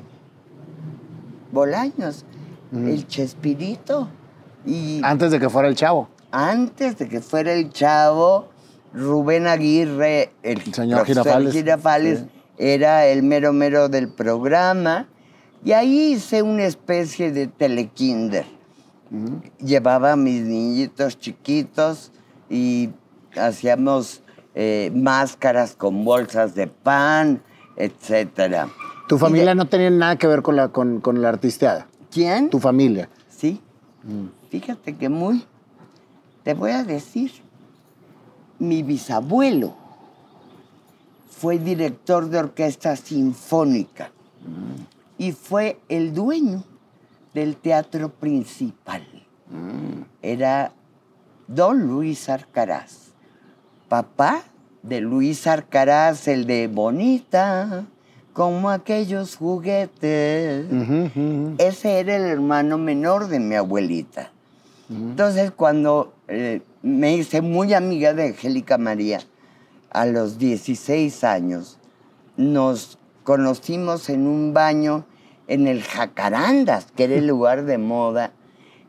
Bolaños, 1.50 2.24
el 2.72 3.04
Chespirito. 3.08 4.08
Y 4.64 5.00
Antes 5.02 5.32
de 5.32 5.40
que 5.40 5.50
fuera 5.50 5.66
el 5.66 5.74
chavo. 5.74 6.08
antes 6.30 6.98
de 6.98 7.08
que 7.08 7.20
fuera 7.20 7.52
el 7.52 7.70
chavo, 7.72 8.46
Rubén 8.94 9.48
Aguirre, 9.48 10.30
el 10.44 10.60
El 10.60 10.72
señor 10.74 11.04
Girafales. 11.04 11.52
Girafales, 11.52 12.18
Sí. 12.20 12.26
era 12.58 13.06
el 13.06 13.24
mero 13.24 13.52
mero 13.52 13.88
del 13.88 14.08
programa. 14.08 15.08
Y 15.64 15.72
ahí 15.72 16.12
hice 16.12 16.42
una 16.42 16.64
especie 16.64 17.32
de 17.32 17.48
telekinder. 17.48 18.46
Llevaba 19.58 20.12
a 20.12 20.16
mis 20.16 20.42
niñitos 20.42 21.18
chiquitos 21.18 22.12
y 22.48 22.90
hacíamos 23.36 24.22
eh, 24.60 24.90
máscaras 24.92 25.76
con 25.76 26.04
bolsas 26.04 26.54
de 26.56 26.66
pan, 26.66 27.40
etcétera. 27.76 28.68
Tu 29.08 29.16
familia 29.18 29.50
de- 29.50 29.54
no 29.54 29.66
tenía 29.68 29.88
nada 29.90 30.16
que 30.16 30.26
ver 30.26 30.42
con 30.42 30.56
la, 30.56 30.68
con, 30.70 31.00
con 31.00 31.22
la 31.22 31.28
artisteada. 31.28 31.86
¿Quién? 32.10 32.50
Tu 32.50 32.58
familia. 32.58 33.08
Sí. 33.28 33.60
Fíjate 34.50 34.96
que 34.96 35.08
muy. 35.08 35.44
Te 36.42 36.54
voy 36.54 36.72
a 36.72 36.82
decir. 36.82 37.30
Mi 38.58 38.82
bisabuelo 38.82 39.76
fue 41.30 41.58
director 41.60 42.28
de 42.28 42.38
orquesta 42.38 42.96
sinfónica 42.96 44.10
y 45.16 45.30
fue 45.30 45.78
el 45.88 46.12
dueño 46.12 46.64
del 47.34 47.56
teatro 47.56 48.08
principal. 48.08 49.06
Era 50.20 50.72
don 51.46 51.86
Luis 51.86 52.28
Arcaraz, 52.28 53.07
papá 53.88 54.42
de 54.82 55.00
Luis 55.00 55.46
Arcaraz, 55.46 56.28
el 56.28 56.46
de 56.46 56.68
Bonita, 56.68 57.86
como 58.32 58.70
aquellos 58.70 59.36
juguetes. 59.36 60.66
Ese 61.58 61.98
era 62.00 62.16
el 62.16 62.22
hermano 62.22 62.78
menor 62.78 63.28
de 63.28 63.40
mi 63.40 63.54
abuelita. 63.54 64.30
Entonces, 64.90 65.50
cuando 65.50 66.14
eh, 66.28 66.62
me 66.82 67.14
hice 67.14 67.42
muy 67.42 67.74
amiga 67.74 68.14
de 68.14 68.28
Angélica 68.28 68.78
María, 68.78 69.20
a 69.90 70.06
los 70.06 70.38
16 70.38 71.24
años, 71.24 71.78
nos 72.36 72.98
conocimos 73.24 74.08
en 74.08 74.26
un 74.26 74.54
baño 74.54 75.04
en 75.46 75.66
el 75.66 75.82
Jacarandas, 75.82 76.86
que 76.94 77.04
era 77.04 77.16
el 77.16 77.26
lugar 77.26 77.64
de 77.64 77.78
moda, 77.78 78.32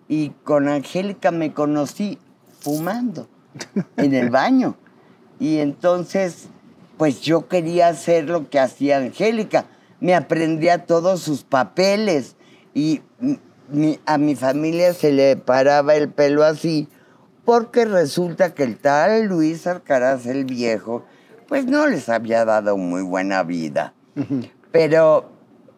y 0.07 0.29
con 0.43 0.67
Angélica 0.67 1.31
me 1.31 1.53
conocí 1.53 2.17
fumando 2.59 3.27
en 3.97 4.13
el 4.13 4.29
baño. 4.29 4.75
Y 5.39 5.59
entonces, 5.59 6.47
pues 6.97 7.21
yo 7.21 7.47
quería 7.47 7.87
hacer 7.87 8.25
lo 8.25 8.49
que 8.49 8.59
hacía 8.59 8.97
Angélica. 8.97 9.65
Me 9.99 10.15
aprendía 10.15 10.85
todos 10.85 11.21
sus 11.21 11.43
papeles 11.43 12.35
y 12.73 13.01
mi- 13.69 13.99
a 14.05 14.17
mi 14.17 14.35
familia 14.35 14.93
se 14.93 15.11
le 15.11 15.35
paraba 15.37 15.95
el 15.95 16.09
pelo 16.09 16.43
así 16.43 16.87
porque 17.45 17.85
resulta 17.85 18.53
que 18.53 18.63
el 18.63 18.77
tal 18.77 19.25
Luis 19.25 19.65
Arcaraz 19.67 20.25
el 20.25 20.45
viejo, 20.45 21.03
pues 21.47 21.65
no 21.65 21.87
les 21.87 22.09
había 22.09 22.45
dado 22.45 22.77
muy 22.77 23.01
buena 23.01 23.43
vida. 23.43 23.93
Pero 24.71 25.29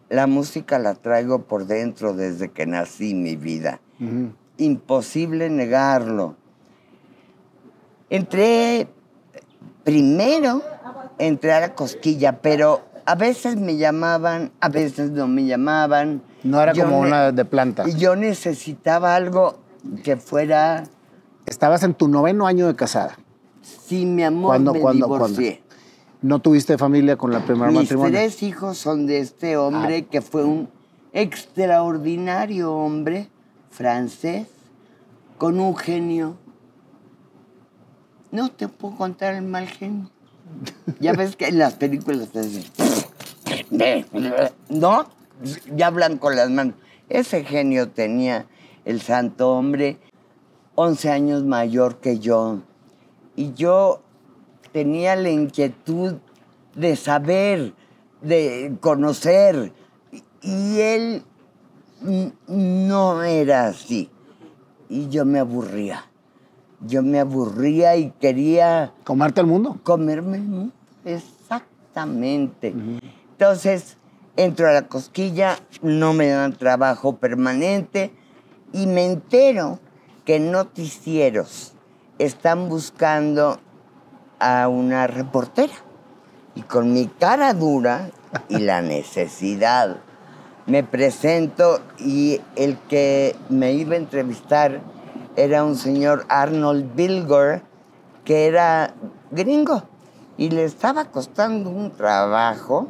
la 0.09 0.27
música 0.27 0.79
la 0.79 0.95
traigo 0.95 1.43
por 1.43 1.65
dentro 1.67 2.13
desde 2.13 2.49
que 2.51 2.65
nací 2.65 3.13
mi 3.13 3.35
vida. 3.37 3.79
Imposible 4.57 5.49
negarlo. 5.49 6.35
Entré 8.09 8.87
primero, 9.83 10.61
entré 11.17 11.53
a 11.53 11.59
la 11.59 11.75
cosquilla, 11.75 12.41
pero 12.41 12.81
a 13.05 13.15
veces 13.15 13.57
me 13.57 13.77
llamaban, 13.77 14.51
a 14.59 14.69
veces 14.69 15.11
no 15.11 15.27
me 15.27 15.45
llamaban. 15.45 16.21
No 16.43 16.61
era 16.61 16.73
Yo 16.73 16.85
como 16.85 16.99
una 16.99 17.31
de 17.31 17.45
planta. 17.45 17.87
Y 17.87 17.95
yo 17.95 18.15
necesitaba 18.15 19.15
algo 19.15 19.59
que 20.03 20.17
fuera, 20.17 20.83
Estabas 21.45 21.83
en 21.83 21.93
tu 21.95 22.07
noveno 22.07 22.47
año 22.47 22.67
de 22.67 22.75
casada. 22.75 23.17
sí, 23.61 24.05
mi 24.05 24.23
amor, 24.23 24.49
¿Cuándo, 24.51 24.73
me 24.73 24.79
cuándo, 24.79 25.05
divorcié. 25.07 25.63
No 26.21 26.39
tuviste 26.39 26.77
familia 26.77 27.17
con 27.17 27.31
la 27.31 27.43
primera 27.43 27.71
Mis 27.71 27.81
matrimonio. 27.81 28.11
tres 28.11 28.43
hijos 28.43 28.77
son 28.77 29.07
de 29.07 29.17
este 29.19 29.57
hombre 29.57 30.05
que 30.05 30.21
fue 30.21 30.43
un 30.43 30.69
extraordinario 31.13 32.71
hombre 32.73 33.29
francés 33.71 34.47
con 35.37 35.59
un 35.59 35.75
genio. 35.75 36.35
No 38.31 38.49
te 38.49 38.67
puedo 38.67 38.95
contar 38.95 39.35
el 39.35 39.43
mal 39.43 39.67
genio. 39.67 40.09
Ya 40.99 41.13
ves 41.13 41.35
que 41.35 41.47
en 41.47 41.59
las 41.59 41.75
películas 41.75 42.29
te 42.29 42.41
dicen, 42.41 42.63
¿no? 44.69 45.05
Ya 45.75 45.87
hablan 45.87 46.17
con 46.17 46.35
las 46.35 46.49
manos. 46.49 46.75
Ese 47.09 47.43
genio 47.43 47.89
tenía 47.89 48.45
el 48.85 49.01
santo 49.01 49.51
hombre 49.51 49.97
11 50.75 51.09
años 51.09 51.43
mayor 51.43 51.97
que 51.97 52.19
yo. 52.19 52.59
Y 53.35 53.53
yo 53.53 54.01
tenía 54.71 55.15
la 55.15 55.29
inquietud 55.29 56.15
de 56.75 56.95
saber, 56.95 57.73
de 58.21 58.77
conocer. 58.79 59.73
Y 60.41 60.79
él 60.79 61.23
no 62.47 63.23
era 63.23 63.67
así. 63.67 64.09
Y 64.89 65.09
yo 65.09 65.25
me 65.25 65.39
aburría. 65.39 66.10
Yo 66.85 67.03
me 67.03 67.19
aburría 67.19 67.95
y 67.95 68.11
quería 68.19 68.93
¿Comarte 69.03 69.41
al 69.41 69.47
mundo? 69.47 69.79
comerme 69.83 70.37
el 70.37 70.43
mundo. 70.43 70.73
Exactamente. 71.05 72.73
Entonces, 73.31 73.97
entro 74.35 74.67
a 74.67 74.71
la 74.71 74.87
cosquilla, 74.87 75.57
no 75.81 76.13
me 76.13 76.29
dan 76.29 76.53
trabajo 76.53 77.17
permanente 77.17 78.11
y 78.73 78.87
me 78.87 79.05
entero 79.05 79.79
que 80.25 80.39
noticieros 80.39 81.73
están 82.19 82.69
buscando 82.69 83.59
a 84.39 84.67
una 84.67 85.07
reportera. 85.07 85.73
Y 86.55 86.61
con 86.61 86.93
mi 86.93 87.07
cara 87.07 87.53
dura 87.53 88.09
y 88.49 88.57
la 88.59 88.81
necesidad, 88.81 89.97
me 90.65 90.83
presento 90.83 91.79
y 91.97 92.41
el 92.55 92.77
que 92.89 93.35
me 93.49 93.73
iba 93.73 93.93
a 93.95 93.97
entrevistar 93.97 94.81
era 95.35 95.63
un 95.63 95.75
señor 95.75 96.25
Arnold 96.29 96.95
Bilger, 96.95 97.63
que 98.25 98.47
era 98.47 98.93
gringo. 99.31 99.83
Y 100.37 100.49
le 100.49 100.63
estaba 100.63 101.05
costando 101.05 101.69
un 101.69 101.91
trabajo 101.91 102.87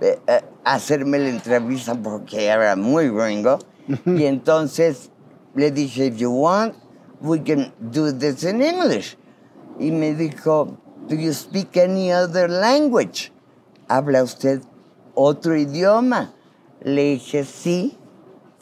eh, 0.00 0.18
eh, 0.26 0.40
hacerme 0.64 1.18
la 1.18 1.28
entrevista 1.28 1.94
porque 1.94 2.46
era 2.46 2.76
muy 2.76 3.08
gringo. 3.10 3.58
y 4.06 4.24
entonces 4.24 5.10
le 5.54 5.70
dije, 5.70 6.06
if 6.06 6.16
you 6.16 6.30
want, 6.30 6.74
we 7.20 7.42
can 7.42 7.72
do 7.78 8.12
this 8.12 8.44
in 8.44 8.62
English. 8.62 9.16
Y 9.78 9.90
me 9.90 10.14
dijo, 10.14 10.76
do 11.08 11.14
you 11.14 11.32
speak 11.32 11.76
any 11.76 12.12
other 12.12 12.48
language? 12.48 13.32
¿Habla 13.88 14.22
usted 14.22 14.62
otro 15.14 15.56
idioma? 15.56 16.32
Le 16.82 17.14
dije, 17.14 17.44
sí, 17.44 17.98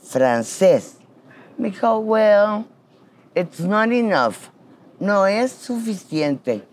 francés. 0.03 0.97
Me 1.57 1.71
dijo, 1.71 1.99
well, 1.99 2.65
it's 3.39 3.61
not 3.61 3.93
enough. 3.93 4.37
No 5.01 5.27
es 5.27 5.53
suficiente. 5.53 6.65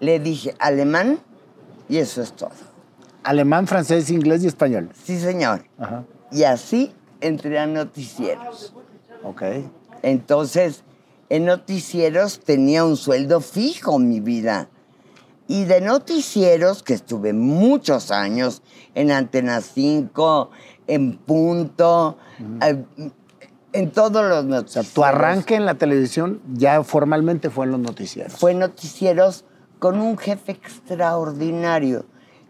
Le 0.00 0.18
dije, 0.18 0.54
alemán, 0.58 1.18
y 1.88 1.98
eso 1.98 2.22
es 2.22 2.32
todo. 2.32 2.50
Alemán, 3.22 3.66
francés, 3.66 4.10
inglés 4.10 4.42
y 4.44 4.46
español. 4.46 4.90
Sí, 5.04 5.18
señor. 5.18 5.64
Ajá. 5.78 6.04
Y 6.30 6.44
así 6.44 6.92
entré 7.20 7.58
a 7.58 7.66
noticieros. 7.66 8.74
Ok. 9.22 9.42
Entonces, 10.02 10.82
en 11.28 11.44
noticieros 11.46 12.40
tenía 12.40 12.84
un 12.84 12.96
sueldo 12.96 13.40
fijo, 13.40 13.98
mi 13.98 14.20
vida. 14.20 14.68
Y 15.48 15.64
de 15.64 15.80
noticieros, 15.80 16.82
que 16.82 16.94
estuve 16.94 17.32
muchos 17.32 18.10
años 18.10 18.62
en 18.94 19.10
Antena 19.10 19.60
5, 19.60 20.50
en 20.86 21.16
Punto, 21.16 22.18
eh, 22.62 22.84
en 23.72 23.90
todos 23.90 24.24
los 24.24 24.44
O 24.44 24.48
noticieros. 24.48 24.86
sea, 24.86 24.94
tu 24.94 25.04
arranque 25.04 25.54
en 25.54 25.66
la 25.66 25.74
televisión 25.74 26.40
ya 26.52 26.82
formalmente 26.82 27.50
fue 27.50 27.66
en 27.66 27.72
los 27.72 27.80
noticieros. 27.80 28.32
Fue 28.34 28.54
noticieros 28.54 29.44
con 29.78 30.00
un 30.00 30.18
jefe 30.18 30.52
extraordinario 30.52 32.04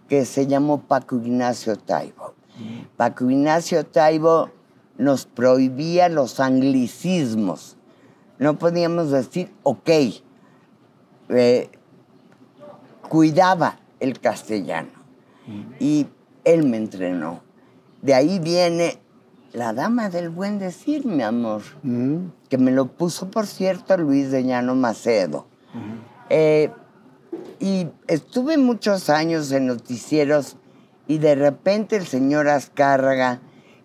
que 0.09 0.25
se 0.25 0.47
llamó 0.47 0.83
Paco 0.83 1.17
Ignacio 1.17 1.77
Taibo. 1.77 2.35
Paco 2.97 3.31
Ignacio 3.31 3.87
Taibo 3.87 4.51
nos 4.99 5.25
prohibía 5.25 6.09
los 6.09 6.41
anglicismos. 6.41 7.77
No 8.39 8.59
podíamos 8.59 9.11
decir, 9.11 9.51
ok, 9.63 9.91
eh, 11.31 11.71
cuidaba 13.09 13.79
el 14.01 14.21
castellano. 14.21 14.91
Y 15.79 16.07
él 16.45 16.67
me 16.67 16.77
entrenó. 16.77 17.43
De 18.03 18.15
ahí 18.15 18.39
viene 18.39 18.99
la 19.53 19.73
dama 19.73 20.11
del 20.11 20.29
buen 20.29 20.59
decir, 20.59 21.07
mi 21.07 21.23
amor 21.23 21.63
Mm. 21.83 22.29
que 22.49 22.59
me 22.59 22.71
lo 22.71 22.87
puso, 22.87 23.31
por 23.31 23.47
cierto, 23.47 23.97
Luis 23.97 24.31
de 24.31 24.45
Llano 24.45 24.75
Macedo. 24.75 25.47
Eh, 26.29 26.71
y 27.59 27.89
estuve 28.07 28.57
muchos 28.57 29.11
años 29.11 29.51
en 29.53 29.67
noticieros 29.67 30.57
y 31.07 31.19
de 31.19 31.35
repente 31.35 31.97
el 31.97 32.07
señor 32.07 32.49
Azcárraga 32.49 33.41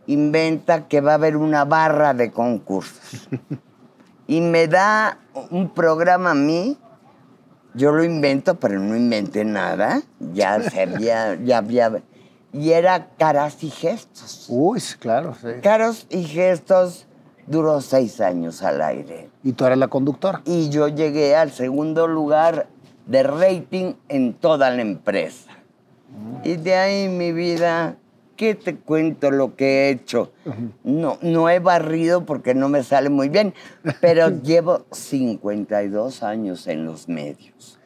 inventa 0.08 0.88
que 0.88 1.02
va 1.02 1.12
a 1.12 1.16
haber 1.16 1.38
una 1.38 1.66
barra 1.66 2.14
de 2.14 2.32
concursos. 2.32 3.28
y 4.28 4.42
me 4.42 4.68
da 4.68 5.20
un 5.50 5.74
programa 5.74 6.32
a 6.32 6.36
mí, 6.36 6.78
yo 7.74 7.92
lo 7.92 8.04
invento, 8.04 8.56
pero 8.60 8.80
no 8.80 8.96
inventé 8.96 9.44
nada, 9.44 10.02
ya 10.20 10.62
se 10.62 10.84
había, 10.84 11.36
ya 11.36 11.58
había, 11.58 12.04
y 12.56 12.72
era 12.72 13.10
caras 13.18 13.62
y 13.64 13.70
gestos. 13.70 14.46
Uy, 14.48 14.82
claro, 15.00 15.36
sí. 15.40 15.48
Caros 15.62 16.08
y 16.10 16.24
gestos 16.24 17.06
duró 17.48 17.82
seis 17.82 18.22
años 18.22 18.64
al 18.64 18.82
aire. 18.82 19.30
Y 19.44 19.52
tú 19.52 19.66
eres 19.66 19.78
la 19.78 19.90
conductora. 19.90 20.42
Y 20.46 20.70
yo 20.70 20.88
llegué 20.88 21.36
al 21.36 21.52
segundo 21.52 22.08
lugar 22.08 22.68
de 23.08 23.24
rating 23.24 23.94
en 24.08 24.34
toda 24.34 24.70
la 24.70 24.82
empresa. 24.82 25.52
Y 26.46 26.56
de 26.56 26.76
ahí 26.76 27.10
mi 27.10 27.34
vida, 27.34 27.98
¿qué 28.38 28.56
te 28.56 28.78
cuento 28.78 29.32
lo 29.32 29.58
que 29.58 29.66
he 29.66 29.90
hecho? 29.90 30.32
No, 30.86 31.18
no 31.22 31.50
he 31.50 31.60
barrido 31.60 32.26
porque 32.26 32.56
no 32.56 32.70
me 32.70 32.84
sale 32.84 33.10
muy 33.10 33.28
bien, 33.28 33.54
pero 34.00 34.30
llevo 34.44 34.86
52 34.92 36.24
años 36.24 36.68
en 36.68 36.86
los 36.86 37.10
medios. 37.10 37.80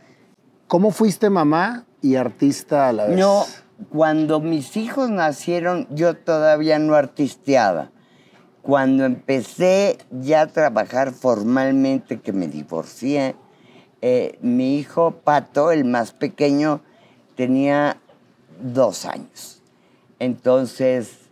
¿Cómo 0.67 0.91
fuiste 0.91 1.32
mamá 1.32 1.86
y 2.03 2.15
artista 2.15 2.89
a 2.89 2.93
la 2.93 3.08
vez? 3.08 3.17
No, 3.17 3.45
cuando 3.91 4.39
mis 4.39 4.75
hijos 4.75 5.09
nacieron, 5.09 5.87
yo 5.89 6.15
todavía 6.15 6.79
no 6.79 6.95
artisteaba. 6.95 7.91
Cuando 8.61 9.05
empecé 9.05 9.97
ya 10.11 10.41
a 10.41 10.47
trabajar 10.47 11.11
formalmente, 11.11 12.19
que 12.19 12.33
me 12.33 12.47
divorcié, 12.47 13.35
eh, 14.01 14.37
mi 14.41 14.77
hijo 14.77 15.11
Pato, 15.23 15.71
el 15.71 15.85
más 15.85 16.11
pequeño, 16.11 16.81
tenía 17.35 17.97
dos 18.61 19.05
años. 19.05 19.61
Entonces, 20.19 21.29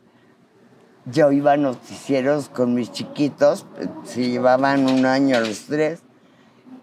yo 1.06 1.32
iba 1.32 1.54
a 1.54 1.58
noticieros 1.58 2.50
con 2.50 2.74
mis 2.74 2.92
chiquitos, 2.92 3.66
se 4.04 4.30
llevaban 4.30 4.90
un 4.90 5.06
año 5.06 5.40
los 5.42 5.66
tres, 5.66 6.02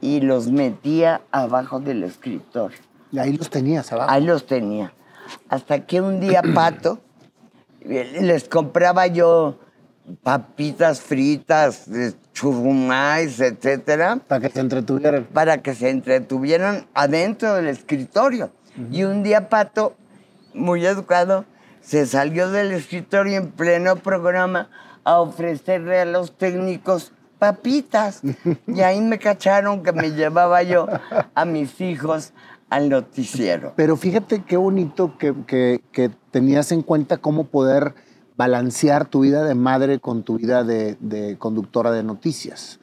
y 0.00 0.20
los 0.20 0.48
metía 0.48 1.22
abajo 1.30 1.80
del 1.80 2.04
escritorio. 2.04 2.78
Y 3.10 3.18
ahí 3.18 3.32
los 3.32 3.48
tenías 3.48 3.90
abajo. 3.92 4.10
Ahí 4.10 4.24
los 4.24 4.46
tenía. 4.46 4.92
Hasta 5.48 5.86
que 5.86 6.00
un 6.00 6.20
día 6.20 6.42
Pato 6.54 7.00
les 7.84 8.48
compraba 8.48 9.06
yo 9.06 9.58
papitas 10.22 11.00
fritas, 11.00 11.86
churrumais, 12.32 13.40
etcétera, 13.40 14.18
Para 14.28 14.40
que 14.40 14.50
se 14.50 14.60
entretuvieran. 14.60 15.24
para 15.32 15.58
que 15.62 15.74
se 15.74 15.88
entretuvieran 15.90 16.86
adentro 16.94 17.54
del 17.54 17.68
escritorio. 17.68 18.50
Y 18.90 19.04
un 19.04 19.22
día 19.22 19.48
Pato, 19.48 19.94
muy 20.52 20.84
educado, 20.84 21.44
se 21.80 22.06
salió 22.06 22.50
del 22.50 22.72
escritorio 22.72 23.36
en 23.38 23.50
pleno 23.50 23.96
programa 23.96 24.68
a 25.04 25.20
ofrecerle 25.20 26.00
a 26.00 26.04
los 26.04 26.36
técnicos 26.36 27.12
papitas. 27.38 28.20
Y 28.66 28.80
ahí 28.80 29.00
me 29.00 29.18
cacharon 29.18 29.82
que 29.82 29.92
me 29.92 30.10
llevaba 30.12 30.62
yo 30.62 30.86
a 31.34 31.44
mis 31.44 31.80
hijos 31.80 32.32
al 32.74 32.88
noticiero. 32.88 33.72
Pero 33.76 33.96
fíjate 33.96 34.42
qué 34.42 34.56
bonito 34.56 35.16
que, 35.18 35.32
que- 35.46 35.80
que 35.92 36.10
tenías 36.30 36.72
en 36.72 36.82
cuenta 36.82 37.18
cómo 37.18 37.44
poder 37.44 37.94
balancear 38.36 39.06
tu 39.06 39.20
vida 39.20 39.44
de 39.44 39.54
madre 39.54 40.00
con 40.00 40.24
tu 40.24 40.38
vida 40.38 40.64
de, 40.64 40.96
de 41.00 41.38
conductora 41.38 41.92
de 41.92 42.02
noticias. 42.02 42.80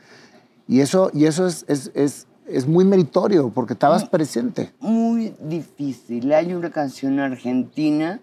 Y 0.67 0.79
eso, 0.79 1.11
y 1.13 1.25
eso 1.25 1.45
es, 1.45 1.65
es, 1.67 1.91
es, 1.93 2.27
es 2.47 2.67
muy 2.67 2.85
meritorio 2.85 3.49
porque 3.49 3.73
estabas 3.73 4.05
presente. 4.05 4.71
Muy 4.79 5.33
difícil. 5.41 6.31
Hay 6.31 6.53
una 6.53 6.69
canción 6.69 7.19
argentina 7.19 8.21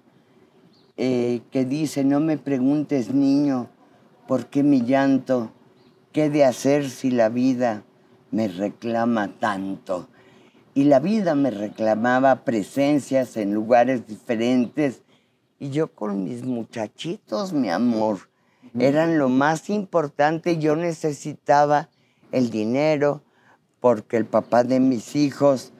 eh, 0.96 1.42
que 1.50 1.66
dice, 1.66 2.02
no 2.02 2.20
me 2.20 2.38
preguntes 2.38 3.12
niño, 3.12 3.68
¿por 4.26 4.46
qué 4.46 4.62
mi 4.62 4.80
llanto? 4.82 5.50
¿Qué 6.12 6.30
de 6.30 6.44
hacer 6.46 6.88
si 6.88 7.10
la 7.10 7.28
vida 7.28 7.82
me 8.30 8.48
reclama 8.48 9.28
tanto? 9.38 10.08
Y 10.78 10.84
la 10.84 11.00
vida 11.00 11.34
me 11.34 11.50
reclamaba 11.50 12.44
presencias 12.44 13.36
en 13.36 13.52
lugares 13.52 14.06
diferentes. 14.06 15.02
Y 15.58 15.70
yo 15.70 15.88
con 15.92 16.22
mis 16.22 16.44
muchachitos, 16.44 17.52
mi 17.52 17.68
amor, 17.68 18.28
eran 18.78 19.18
lo 19.18 19.28
más 19.28 19.70
importante. 19.70 20.58
Yo 20.58 20.76
necesitaba 20.76 21.88
el 22.30 22.50
dinero 22.50 23.24
porque 23.80 24.16
el 24.18 24.24
papá 24.24 24.62
de 24.62 24.78
mis 24.78 25.16
hijos, 25.16 25.72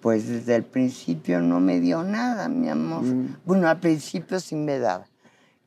pues 0.00 0.26
desde 0.26 0.54
el 0.54 0.64
principio 0.64 1.42
no 1.42 1.60
me 1.60 1.78
dio 1.78 2.02
nada, 2.02 2.48
mi 2.48 2.70
amor. 2.70 3.02
Bueno, 3.44 3.68
al 3.68 3.80
principio 3.80 4.40
sí 4.40 4.56
me 4.56 4.78
daba. 4.78 5.04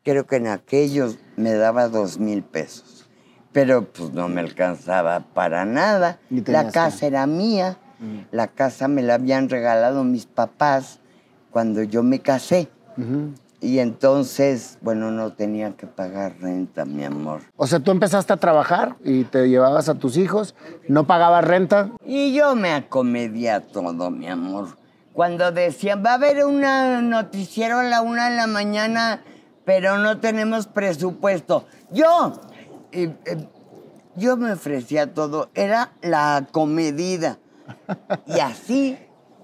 Creo 0.04 0.26
que 0.26 0.38
en 0.38 0.48
aquellos 0.48 1.20
me 1.38 1.54
daba 1.54 1.88
dos 1.88 2.18
mil 2.18 2.42
pesos. 2.42 3.08
Pero 3.52 3.86
pues 3.94 4.12
no 4.12 4.28
me 4.28 4.42
alcanzaba 4.42 5.20
para 5.36 5.66
nada. 5.66 6.20
La 6.48 6.72
casa 6.72 7.02
que- 7.02 7.06
era 7.06 7.28
mía. 7.28 7.78
La 8.32 8.48
casa 8.48 8.88
me 8.88 9.02
la 9.02 9.16
habían 9.16 9.50
regalado 9.50 10.04
mis 10.04 10.26
papás 10.26 11.00
cuando 11.52 11.84
yo 11.84 12.04
me 12.04 12.20
casé. 12.20 12.70
Y 13.62 13.80
entonces, 13.80 14.78
bueno, 14.82 15.10
no 15.12 15.34
tenía 15.34 15.72
que 15.72 15.88
pagar 15.88 16.36
renta, 16.40 16.86
mi 16.86 17.04
amor. 17.04 17.42
O 17.56 17.66
sea, 17.66 17.80
tú 17.80 17.92
empezaste 17.92 18.32
a 18.32 18.38
trabajar 18.38 18.96
y 19.04 19.24
te 19.24 19.50
llevabas 19.50 19.90
a 19.90 19.96
tus 19.96 20.18
hijos, 20.18 20.54
no 20.88 21.08
pagabas 21.08 21.46
renta. 21.46 21.90
Y 22.06 22.34
yo 22.34 22.56
me 22.56 22.74
acomedía 22.74 23.62
todo, 23.62 24.12
mi 24.12 24.28
amor. 24.28 24.78
Cuando 25.14 25.52
decían, 25.52 26.04
va 26.06 26.12
a 26.12 26.16
haber 26.16 26.46
un 26.46 26.62
noticiero 27.10 27.80
a 27.80 27.84
la 27.84 28.02
una 28.02 28.30
de 28.30 28.36
la 28.36 28.48
mañana, 28.48 29.24
pero 29.64 29.98
no 29.98 30.20
tenemos 30.20 30.68
presupuesto. 30.68 31.66
Yo, 31.92 32.34
eh, 32.92 33.16
eh, 33.26 33.48
yo 34.16 34.36
me 34.38 34.52
ofrecía 34.52 35.14
todo. 35.14 35.50
Era 35.56 35.94
la 36.02 36.36
acomedida. 36.36 37.40
Y 38.28 38.40
así, 38.40 38.98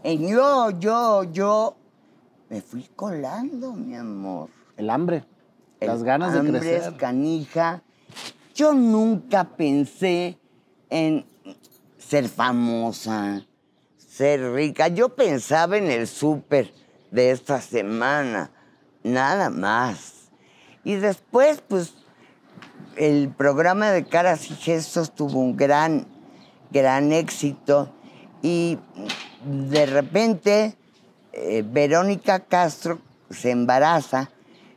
en 0.04 0.28
yo, 0.28 0.72
yo, 0.72 1.24
yo, 1.26 1.76
me 2.50 2.62
fui 2.62 2.90
colando, 2.96 3.74
mi 3.74 3.96
amor. 3.96 4.50
El 4.78 4.90
hambre, 4.90 5.26
El 5.80 5.88
las 5.88 6.04
ganas 6.04 6.34
de 6.34 6.50
crecer. 6.50 6.82
es 6.82 6.90
canija. 6.98 7.84
Yo 8.54 8.74
nunca 8.74 9.44
pensé 9.44 10.38
en 10.90 11.26
ser 11.98 12.28
famosa, 12.28 13.46
ser 13.98 14.54
rica. 14.54 14.90
Yo 14.90 15.16
pensaba 15.16 15.78
en 15.78 15.90
el 15.90 16.08
súper 16.08 16.74
de 17.12 17.32
esta 17.32 17.62
semana, 17.62 18.52
nada 19.04 19.50
más. 19.50 20.30
Y 20.84 20.96
después, 20.96 21.62
pues, 21.68 21.94
el 22.98 23.30
programa 23.30 23.92
de 23.92 24.06
Caras 24.06 24.50
y 24.50 24.56
Gestos 24.56 25.14
tuvo 25.14 25.40
un 25.40 25.56
gran, 25.56 26.08
gran 26.72 27.12
éxito. 27.12 27.94
Y 28.42 28.78
de 29.46 29.86
repente, 29.86 30.76
eh, 31.34 31.64
Verónica 31.66 32.40
Castro 32.40 33.00
se 33.30 33.52
embaraza, 33.52 34.30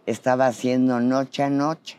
estaba 0.06 0.46
haciendo 0.46 1.00
noche 1.00 1.42
a 1.42 1.50
noche. 1.50 1.98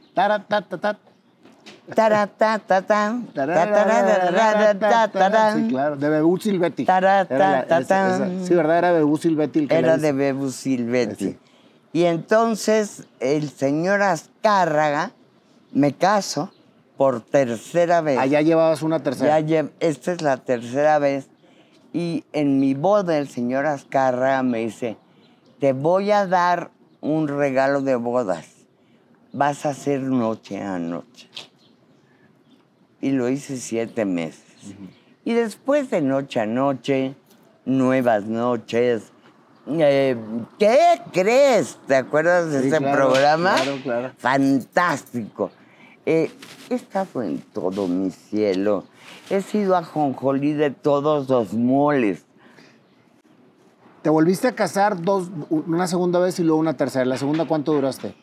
Sí, 5.55 5.67
claro, 5.69 5.95
de 5.97 6.09
Bebú 6.09 6.37
Silvetti. 6.37 6.85
Sí, 8.47 8.53
¿verdad? 8.55 8.77
Era 8.79 8.91
Bebú 8.91 9.17
Silvetti 9.17 9.59
el 9.59 9.67
que 9.67 9.75
Era 9.77 9.97
de. 9.97 10.11
Bebu 10.11 10.51
Silvetti. 10.51 11.37
Y 11.93 12.03
entonces 12.03 13.03
el 13.19 13.49
señor 13.49 14.01
Azcárraga 14.01 15.11
me 15.71 15.93
caso 15.93 16.51
por 16.97 17.21
tercera 17.21 18.01
vez. 18.01 18.17
Allá 18.19 18.41
llevabas 18.41 18.81
una 18.81 18.97
Ya 18.97 19.03
tercera. 19.03 19.39
lle- 19.39 19.71
esta 19.79 20.11
es 20.11 20.21
la 20.21 20.37
tercera 20.37 20.99
vez. 20.99 21.27
Y 21.95 22.25
en 22.33 22.59
mi 22.59 22.73
boda 22.73 23.17
el 23.17 23.29
señor 23.29 23.65
Azcárraga 23.65 24.43
me 24.43 24.57
dice, 24.65 24.97
te 25.61 25.71
voy 25.71 26.11
a 26.11 26.27
dar 26.27 26.71
un 26.99 27.29
regalo 27.29 27.81
de 27.81 27.95
bodas. 27.95 28.47
Vas 29.31 29.65
a 29.65 29.69
hacer 29.69 30.01
noche 30.01 30.59
a 30.61 30.77
noche. 30.77 31.29
Y 32.99 33.11
lo 33.11 33.29
hice 33.29 33.55
siete 33.55 34.03
meses. 34.03 34.43
Y 35.23 35.35
después 35.35 35.89
de 35.89 36.01
noche 36.01 36.41
a 36.41 36.45
noche, 36.45 37.15
nuevas 37.63 38.25
noches. 38.25 39.03
eh, 39.65 40.17
¿Qué 40.59 40.77
crees? 41.13 41.77
¿Te 41.87 41.95
acuerdas 41.95 42.51
de 42.51 42.59
Sí, 42.63 42.67
ese 42.67 42.77
claro, 42.79 42.97
programa? 43.13 43.55
claro, 43.55 43.79
claro. 43.81 44.11
Fantástico. 44.17 45.49
Eh, 46.05 46.29
he 46.69 46.75
estado 46.75 47.23
en 47.23 47.39
todo 47.39 47.87
mi 47.87 48.11
cielo. 48.11 48.83
He 49.29 49.41
sido 49.41 49.75
ajonjolí 49.75 50.53
de 50.53 50.69
todos 50.69 51.27
los 51.29 51.53
moles. 51.53 52.25
Te 54.03 54.11
volviste 54.11 54.47
a 54.47 54.51
casar 54.53 55.01
dos, 55.01 55.31
una 55.49 55.87
segunda 55.87 56.19
vez 56.19 56.39
y 56.39 56.43
luego 56.43 56.59
una 56.59 56.77
tercera. 56.77 57.05
¿La 57.05 57.17
segunda 57.17 57.45
cuánto 57.45 57.73
duraste? 57.73 58.15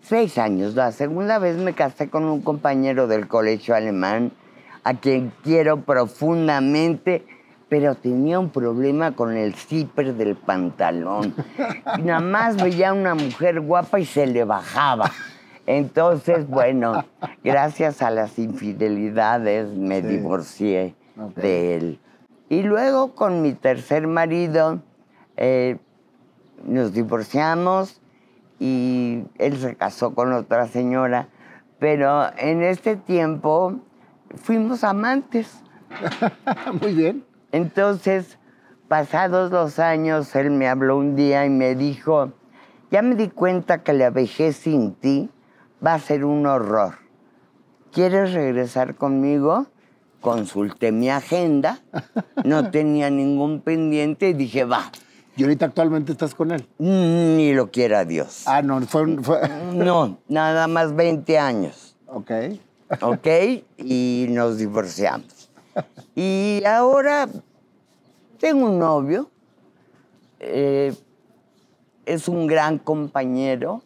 Seis 0.00 0.38
años. 0.38 0.74
La 0.74 0.92
segunda 0.92 1.38
vez 1.38 1.58
me 1.58 1.74
casé 1.74 2.08
con 2.08 2.24
un 2.24 2.40
compañero 2.40 3.06
del 3.06 3.28
colegio 3.28 3.74
alemán, 3.74 4.32
a 4.82 4.94
quien 4.94 5.30
quiero 5.44 5.82
profundamente, 5.82 7.26
pero 7.68 7.94
tenía 7.94 8.38
un 8.38 8.48
problema 8.48 9.12
con 9.12 9.36
el 9.36 9.54
zipper 9.54 10.14
del 10.14 10.36
pantalón. 10.36 11.34
Y 11.98 12.02
nada 12.02 12.20
más 12.20 12.56
veía 12.56 12.88
a 12.88 12.92
una 12.94 13.14
mujer 13.14 13.60
guapa 13.60 14.00
y 14.00 14.06
se 14.06 14.26
le 14.26 14.44
bajaba. 14.44 15.12
Entonces, 15.66 16.46
bueno, 16.48 17.04
gracias 17.44 18.02
a 18.02 18.10
las 18.10 18.38
infidelidades 18.38 19.68
me 19.68 20.00
Sí. 20.00 20.06
divorcié 20.08 20.94
de 21.36 21.76
él. 21.76 21.98
Y 22.48 22.62
luego 22.62 23.14
con 23.14 23.42
mi 23.42 23.52
tercer 23.52 24.06
marido 24.06 24.80
eh, 25.36 25.78
nos 26.64 26.92
divorciamos 26.92 28.00
y 28.58 29.22
él 29.38 29.56
se 29.58 29.76
casó 29.76 30.14
con 30.14 30.32
otra 30.32 30.66
señora, 30.66 31.28
pero 31.78 32.26
en 32.36 32.62
este 32.62 32.96
tiempo 32.96 33.76
fuimos 34.34 34.84
amantes. 34.84 35.62
Muy 36.82 36.94
bien. 36.94 37.24
Entonces, 37.52 38.38
pasados 38.88 39.50
los 39.50 39.78
años, 39.78 40.34
él 40.36 40.50
me 40.50 40.68
habló 40.68 40.96
un 40.98 41.16
día 41.16 41.46
y 41.46 41.50
me 41.50 41.74
dijo, 41.74 42.32
ya 42.90 43.02
me 43.02 43.14
di 43.14 43.28
cuenta 43.28 43.82
que 43.82 43.92
la 43.92 44.10
vejez 44.10 44.56
sin 44.56 44.94
ti 44.94 45.30
va 45.84 45.94
a 45.94 45.98
ser 45.98 46.24
un 46.24 46.46
horror. 46.46 46.94
¿Quieres 47.92 48.32
regresar 48.32 48.94
conmigo? 48.94 49.66
Consulté 50.20 50.92
mi 50.92 51.08
agenda, 51.08 51.80
no 52.44 52.70
tenía 52.70 53.10
ningún 53.10 53.60
pendiente 53.62 54.28
y 54.28 54.32
dije, 54.34 54.64
va, 54.64 54.92
Y 55.36 55.42
ahorita 55.42 55.66
actualmente 55.66 56.12
estás 56.12 56.34
con 56.34 56.50
él. 56.50 56.66
ni 56.78 57.54
lo 57.54 57.70
quiera 57.70 58.04
Dios. 58.04 58.42
Ah, 58.46 58.60
no, 58.62 58.80
fue... 58.82 59.16
fue- 59.22 59.40
No, 59.74 60.18
nada 60.28 60.66
más 60.68 60.94
20 60.94 61.38
años. 61.38 61.96
ok. 62.06 62.30
¿ok? 63.00 63.26
Y 63.78 64.26
nos 64.30 64.58
divorciamos. 64.58 65.48
Y 66.16 66.62
ahora 66.66 67.28
tengo 68.38 68.66
un 68.66 68.78
novio, 68.80 69.30
eh, 70.40 70.92
es 72.04 72.26
un 72.28 72.46
gran 72.48 72.78
compañero, 72.78 73.82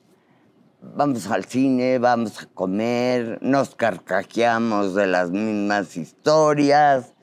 vamos 0.95 1.27
al 1.31 1.45
cine, 1.45 1.99
vamos 1.99 2.43
a 2.43 2.47
comer, 2.47 3.39
nos 3.41 3.75
carcajeamos 3.75 4.95
de 4.95 5.07
las 5.07 5.31
mismas 5.31 5.97
historias. 5.97 7.15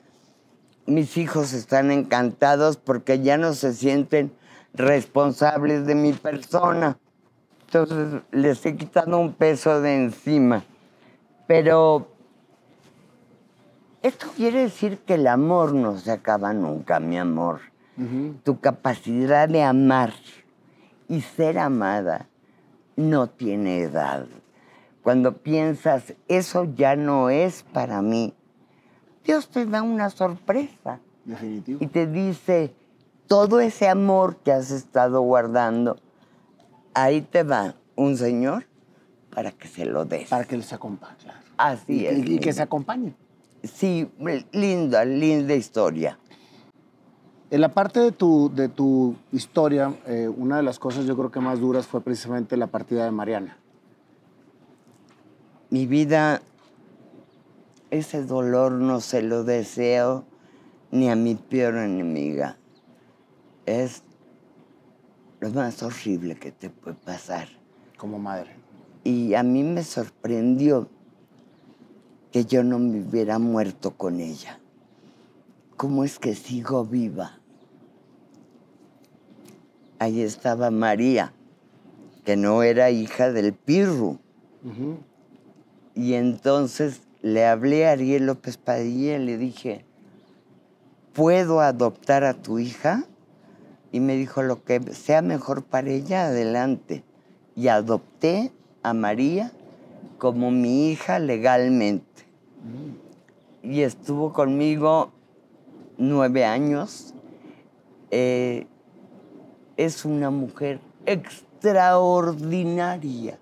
Mis 0.86 1.16
hijos 1.16 1.52
están 1.52 1.90
encantados 1.90 2.76
porque 2.76 3.20
ya 3.20 3.36
no 3.38 3.54
se 3.54 3.72
sienten 3.72 4.32
responsables 4.74 5.86
de 5.86 5.94
mi 5.94 6.12
persona. 6.12 6.98
Entonces 7.66 8.22
les 8.32 8.64
he 8.66 8.76
quitado 8.76 9.18
un 9.18 9.32
peso 9.32 9.80
de 9.80 9.94
encima. 9.94 10.64
Pero 11.46 12.08
esto 14.02 14.26
quiere 14.36 14.62
decir 14.62 14.98
que 14.98 15.14
el 15.14 15.26
amor 15.26 15.72
no 15.72 15.96
se 15.98 16.10
acaba 16.10 16.52
nunca, 16.52 17.00
mi 17.00 17.18
amor. 17.18 17.60
Tu 18.42 18.58
capacidad 18.58 19.48
de 19.48 19.62
amar 19.62 20.12
y 21.08 21.20
ser 21.20 21.58
amada 21.58 22.26
no 23.02 23.28
tiene 23.28 23.80
edad. 23.80 24.26
Cuando 25.02 25.36
piensas, 25.36 26.14
eso 26.28 26.64
ya 26.76 26.96
no 26.96 27.28
es 27.28 27.64
para 27.72 28.00
mí, 28.02 28.34
Dios 29.24 29.48
te 29.48 29.66
da 29.66 29.82
una 29.82 30.10
sorpresa 30.10 31.00
Definitivo. 31.24 31.78
y 31.82 31.86
te 31.88 32.06
dice, 32.06 32.72
todo 33.26 33.60
ese 33.60 33.88
amor 33.88 34.36
que 34.36 34.52
has 34.52 34.70
estado 34.70 35.20
guardando, 35.22 35.98
ahí 36.94 37.20
te 37.22 37.42
va 37.42 37.74
un 37.96 38.16
Señor 38.16 38.64
para 39.34 39.50
que 39.52 39.66
se 39.68 39.84
lo 39.84 40.04
des. 40.04 40.28
Para 40.28 40.44
que 40.44 40.56
les 40.56 40.72
acompañe. 40.72 41.16
Así 41.56 42.00
y, 42.02 42.06
es. 42.06 42.18
y- 42.26 42.34
y 42.34 42.38
que 42.38 42.52
se 42.52 42.62
acompañen. 42.62 43.14
sí, 43.62 44.10
linda, 44.52 45.04
linda 45.04 45.54
historia. 45.54 46.18
En 47.52 47.60
la 47.60 47.68
parte 47.68 48.00
de 48.00 48.12
tu, 48.12 48.50
de 48.54 48.70
tu 48.70 49.14
historia, 49.30 49.94
eh, 50.06 50.26
una 50.26 50.56
de 50.56 50.62
las 50.62 50.78
cosas 50.78 51.04
yo 51.04 51.14
creo 51.18 51.30
que 51.30 51.38
más 51.38 51.60
duras 51.60 51.86
fue 51.86 52.00
precisamente 52.00 52.56
la 52.56 52.68
partida 52.68 53.04
de 53.04 53.10
Mariana. 53.10 53.58
Mi 55.68 55.84
vida, 55.84 56.40
ese 57.90 58.24
dolor 58.24 58.72
no 58.72 59.02
se 59.02 59.20
lo 59.20 59.44
deseo 59.44 60.24
ni 60.92 61.10
a 61.10 61.14
mi 61.14 61.34
peor 61.34 61.76
enemiga. 61.76 62.56
Es 63.66 64.02
lo 65.40 65.50
más 65.50 65.82
horrible 65.82 66.36
que 66.36 66.52
te 66.52 66.70
puede 66.70 66.96
pasar. 66.96 67.48
Como 67.98 68.18
madre. 68.18 68.56
Y 69.04 69.34
a 69.34 69.42
mí 69.42 69.62
me 69.62 69.84
sorprendió 69.84 70.88
que 72.30 72.46
yo 72.46 72.64
no 72.64 72.78
me 72.78 73.02
hubiera 73.02 73.38
muerto 73.38 73.90
con 73.90 74.20
ella. 74.20 74.58
¿Cómo 75.76 76.02
es 76.02 76.18
que 76.18 76.34
sigo 76.34 76.86
viva? 76.86 77.41
Ahí 80.02 80.22
estaba 80.22 80.70
María, 80.70 81.32
que 82.24 82.36
no 82.36 82.62
era 82.64 82.90
hija 82.90 83.30
del 83.30 83.52
Pirru. 83.52 84.18
Y 85.94 86.14
entonces 86.14 87.02
le 87.20 87.46
hablé 87.46 87.86
a 87.86 87.92
Ariel 87.92 88.26
López 88.26 88.56
Padilla 88.56 89.16
y 89.16 89.24
le 89.24 89.38
dije, 89.38 89.84
¿puedo 91.12 91.60
adoptar 91.60 92.24
a 92.24 92.34
tu 92.34 92.58
hija? 92.58 93.04
Y 93.92 94.00
me 94.00 94.16
dijo, 94.16 94.42
lo 94.42 94.64
que 94.64 94.80
sea 94.92 95.22
mejor 95.22 95.62
para 95.62 95.90
ella, 95.90 96.26
adelante. 96.26 97.04
Y 97.54 97.68
adopté 97.68 98.50
a 98.82 98.94
María 98.94 99.52
como 100.18 100.50
mi 100.50 100.90
hija 100.90 101.18
legalmente. 101.20 102.24
Y 103.62 103.82
estuvo 103.82 104.32
conmigo 104.32 105.12
nueve 105.96 106.44
años. 106.44 107.14
Eh, 108.10 108.66
es 109.76 110.04
una 110.04 110.30
mujer 110.30 110.80
extraordinaria. 111.06 113.38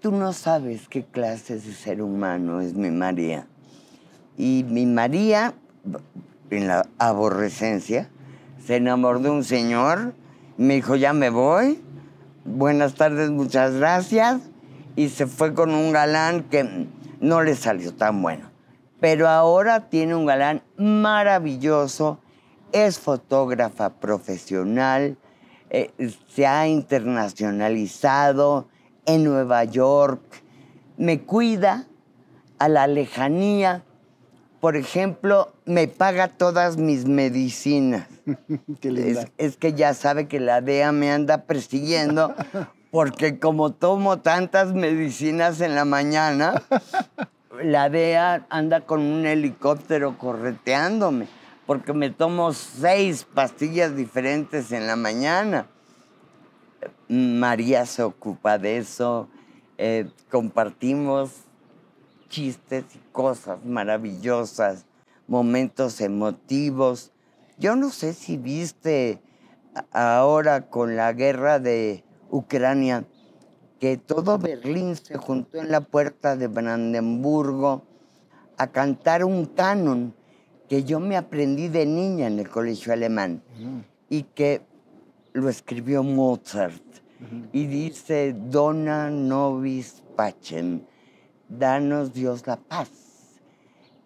Tú 0.00 0.12
no 0.12 0.32
sabes 0.32 0.88
qué 0.88 1.04
clase 1.04 1.58
de 1.58 1.72
ser 1.72 2.00
humano 2.00 2.60
es 2.60 2.74
mi 2.74 2.90
María. 2.90 3.46
Y 4.36 4.64
mi 4.68 4.86
María, 4.86 5.54
en 6.50 6.66
la 6.66 6.86
aborrecencia, 6.98 8.08
se 8.64 8.76
enamoró 8.76 9.18
de 9.18 9.30
un 9.30 9.44
señor, 9.44 10.14
me 10.56 10.74
dijo, 10.74 10.96
ya 10.96 11.12
me 11.12 11.30
voy, 11.30 11.82
buenas 12.44 12.94
tardes, 12.94 13.30
muchas 13.30 13.74
gracias, 13.74 14.40
y 14.96 15.08
se 15.08 15.26
fue 15.26 15.54
con 15.54 15.74
un 15.74 15.92
galán 15.92 16.44
que 16.44 16.86
no 17.20 17.42
le 17.42 17.54
salió 17.54 17.94
tan 17.94 18.22
bueno. 18.22 18.50
Pero 19.00 19.28
ahora 19.28 19.88
tiene 19.88 20.14
un 20.14 20.26
galán 20.26 20.62
maravilloso, 20.76 22.18
es 22.72 22.98
fotógrafa 22.98 24.00
profesional, 24.00 25.16
eh, 25.70 25.90
se 26.28 26.46
ha 26.46 26.66
internacionalizado 26.66 28.68
en 29.06 29.24
Nueva 29.24 29.64
York, 29.64 30.20
me 30.96 31.20
cuida 31.20 31.86
a 32.58 32.68
la 32.68 32.86
lejanía. 32.86 33.84
Por 34.60 34.76
ejemplo, 34.76 35.52
me 35.64 35.88
paga 35.88 36.28
todas 36.28 36.76
mis 36.76 37.06
medicinas. 37.06 38.06
es, 38.82 39.26
es, 39.38 39.56
que 39.56 39.72
ya 39.72 39.94
sabe 39.94 40.28
que 40.28 40.40
la 40.40 40.60
DEA 40.60 40.92
me 40.92 41.10
anda 41.10 41.44
persiguiendo 41.44 42.34
porque 42.90 43.38
como 43.38 43.72
tomo 43.72 44.18
tantas 44.18 44.74
medicinas 44.74 45.60
en 45.60 45.74
la 45.74 45.84
mañana, 45.84 46.62
la 47.62 47.88
DEA 47.88 48.46
anda 48.50 48.82
con 48.82 49.00
un 49.00 49.24
helicóptero 49.24 50.18
correteándome 50.18 51.39
porque 51.70 51.92
me 51.92 52.10
tomo 52.10 52.52
seis 52.52 53.22
pastillas 53.22 53.94
diferentes 53.94 54.72
en 54.72 54.88
la 54.88 54.96
mañana. 54.96 55.68
María 57.06 57.86
se 57.86 58.02
ocupa 58.02 58.58
de 58.58 58.78
eso, 58.78 59.28
eh, 59.78 60.10
compartimos 60.32 61.30
chistes 62.28 62.86
y 62.96 62.98
cosas 63.12 63.64
maravillosas, 63.64 64.84
momentos 65.28 66.00
emotivos. 66.00 67.12
Yo 67.56 67.76
no 67.76 67.90
sé 67.90 68.14
si 68.14 68.36
viste 68.36 69.22
ahora 69.92 70.66
con 70.70 70.96
la 70.96 71.12
guerra 71.12 71.60
de 71.60 72.02
Ucrania 72.30 73.04
que 73.78 73.96
todo 73.96 74.38
Berlín 74.38 74.96
se 74.96 75.16
juntó 75.16 75.58
en 75.58 75.70
la 75.70 75.82
puerta 75.82 76.34
de 76.34 76.48
Brandenburgo 76.48 77.84
a 78.56 78.66
cantar 78.66 79.24
un 79.24 79.46
canon 79.46 80.16
que 80.70 80.84
yo 80.84 81.00
me 81.00 81.16
aprendí 81.16 81.66
de 81.66 81.84
niña 81.84 82.28
en 82.28 82.38
el 82.38 82.48
colegio 82.48 82.92
alemán 82.92 83.42
y 84.08 84.22
que 84.22 84.62
lo 85.32 85.48
escribió 85.48 86.04
Mozart. 86.04 86.80
Y 87.52 87.66
dice, 87.66 88.32
Dona 88.32 89.10
nobis 89.10 90.04
pacem, 90.14 90.82
danos 91.48 92.14
Dios 92.14 92.46
la 92.46 92.56
paz. 92.56 92.88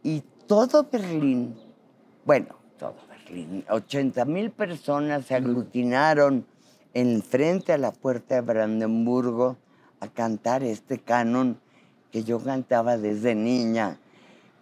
Y 0.03 0.23
todo 0.47 0.89
Berlín, 0.91 1.55
bueno, 2.25 2.57
todo 2.79 2.97
Berlín, 3.11 3.63
80 3.69 4.25
mil 4.25 4.51
personas 4.51 5.27
se 5.27 5.35
aglutinaron 5.35 6.47
en 6.95 7.23
frente 7.23 7.75
a 7.75 7.79
la 7.79 7.93
puerta 7.93 8.37
de 8.37 8.41
Brandenburgo 8.41 9.59
a 10.01 10.09
cantar 10.09 10.63
este 10.63 10.99
canon 10.99 11.59
que 12.11 12.25
yo 12.25 12.41
cantaba 12.41 12.97
desde 12.97 13.35
niña. 13.35 13.99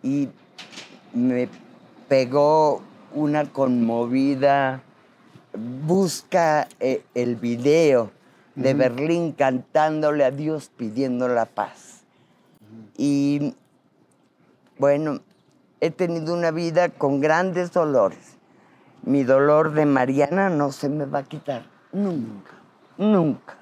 Y 0.02 0.28
me 1.14 1.48
pegó 2.12 2.82
una 3.14 3.46
conmovida, 3.46 4.82
busca 5.86 6.68
eh, 6.78 7.02
el 7.14 7.36
video 7.36 8.10
de 8.54 8.74
Berlín 8.74 9.32
cantándole 9.32 10.22
a 10.22 10.30
Dios 10.30 10.70
pidiendo 10.76 11.26
la 11.26 11.46
paz. 11.46 12.02
Y 12.98 13.54
bueno, 14.76 15.20
he 15.80 15.90
tenido 15.90 16.34
una 16.34 16.50
vida 16.50 16.90
con 16.90 17.22
grandes 17.22 17.72
dolores. 17.72 18.36
Mi 19.04 19.24
dolor 19.24 19.72
de 19.72 19.86
Mariana 19.86 20.50
no 20.50 20.70
se 20.70 20.90
me 20.90 21.06
va 21.06 21.20
a 21.20 21.24
quitar, 21.24 21.64
nunca, 21.92 22.52
nunca. 22.98 23.56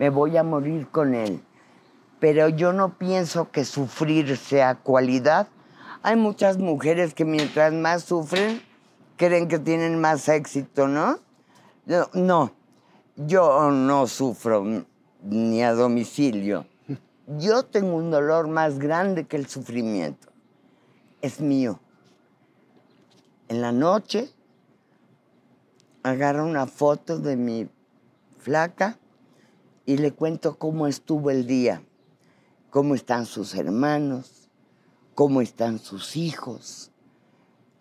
Me 0.00 0.10
voy 0.10 0.36
a 0.36 0.42
morir 0.42 0.88
con 0.88 1.14
él. 1.14 1.40
Pero 2.18 2.48
yo 2.48 2.72
no 2.72 2.98
pienso 2.98 3.52
que 3.52 3.64
sufrir 3.64 4.36
sea 4.36 4.74
cualidad 4.74 5.46
hay 6.04 6.16
muchas 6.16 6.58
mujeres 6.58 7.14
que 7.14 7.24
mientras 7.24 7.72
más 7.72 8.04
sufren, 8.04 8.60
creen 9.16 9.48
que 9.48 9.58
tienen 9.58 9.98
más 10.02 10.28
éxito, 10.28 10.86
¿no? 10.86 11.18
No, 12.12 12.52
yo 13.16 13.70
no 13.70 14.06
sufro 14.06 14.84
ni 15.22 15.62
a 15.62 15.72
domicilio. 15.72 16.66
Yo 17.38 17.62
tengo 17.62 17.96
un 17.96 18.10
dolor 18.10 18.48
más 18.48 18.78
grande 18.78 19.24
que 19.24 19.36
el 19.38 19.46
sufrimiento. 19.46 20.28
Es 21.22 21.40
mío. 21.40 21.80
En 23.48 23.62
la 23.62 23.72
noche 23.72 24.30
agarro 26.02 26.44
una 26.44 26.66
foto 26.66 27.18
de 27.18 27.36
mi 27.36 27.70
flaca 28.40 28.98
y 29.86 29.96
le 29.96 30.12
cuento 30.12 30.58
cómo 30.58 30.86
estuvo 30.86 31.30
el 31.30 31.46
día, 31.46 31.82
cómo 32.68 32.94
están 32.94 33.24
sus 33.24 33.54
hermanos, 33.54 34.43
cómo 35.14 35.40
están 35.40 35.78
sus 35.78 36.16
hijos. 36.16 36.90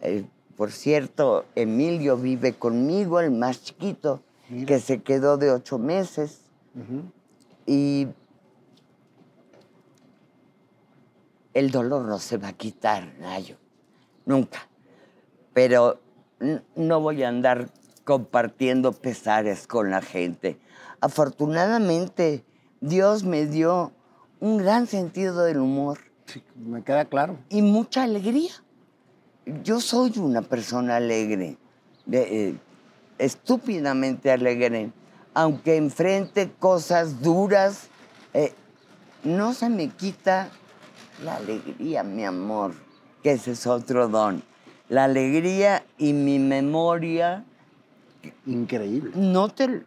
Eh, 0.01 0.25
por 0.55 0.71
cierto, 0.71 1.45
Emilio 1.55 2.17
vive 2.17 2.53
conmigo, 2.53 3.19
el 3.19 3.31
más 3.31 3.63
chiquito, 3.63 4.21
que 4.67 4.79
se 4.79 5.01
quedó 5.01 5.37
de 5.37 5.51
ocho 5.51 5.79
meses. 5.79 6.41
Y 7.65 8.07
el 11.53 11.71
dolor 11.71 12.05
no 12.05 12.19
se 12.19 12.37
va 12.37 12.49
a 12.49 12.53
quitar, 12.53 13.13
Nayo, 13.19 13.57
nunca. 14.25 14.67
Pero 15.53 15.99
no 16.75 16.99
voy 16.99 17.23
a 17.23 17.29
andar 17.29 17.69
compartiendo 18.03 18.91
pesares 18.91 19.65
con 19.65 19.89
la 19.89 20.01
gente. 20.01 20.59
Afortunadamente, 20.99 22.43
Dios 22.81 23.23
me 23.23 23.45
dio 23.45 23.91
un 24.39 24.57
gran 24.57 24.87
sentido 24.87 25.45
del 25.45 25.59
humor 25.59 26.12
me 26.55 26.83
queda 26.83 27.05
claro. 27.05 27.37
Y 27.49 27.61
mucha 27.61 28.03
alegría. 28.03 28.51
Yo 29.63 29.81
soy 29.81 30.13
una 30.17 30.41
persona 30.41 30.95
alegre, 30.97 31.57
eh, 32.11 32.55
estúpidamente 33.17 34.31
alegre, 34.31 34.91
aunque 35.33 35.75
enfrente 35.75 36.51
cosas 36.59 37.21
duras, 37.21 37.87
eh, 38.33 38.53
no 39.23 39.53
se 39.53 39.69
me 39.69 39.89
quita 39.89 40.49
la 41.23 41.35
alegría, 41.35 42.03
mi 42.03 42.23
amor, 42.23 42.73
que 43.21 43.33
ese 43.33 43.51
es 43.51 43.67
otro 43.67 44.07
don. 44.07 44.43
La 44.87 45.05
alegría 45.05 45.85
y 45.97 46.13
mi 46.13 46.39
memoria. 46.39 47.43
Increíble. 48.45 49.11
No 49.15 49.49
te, 49.49 49.83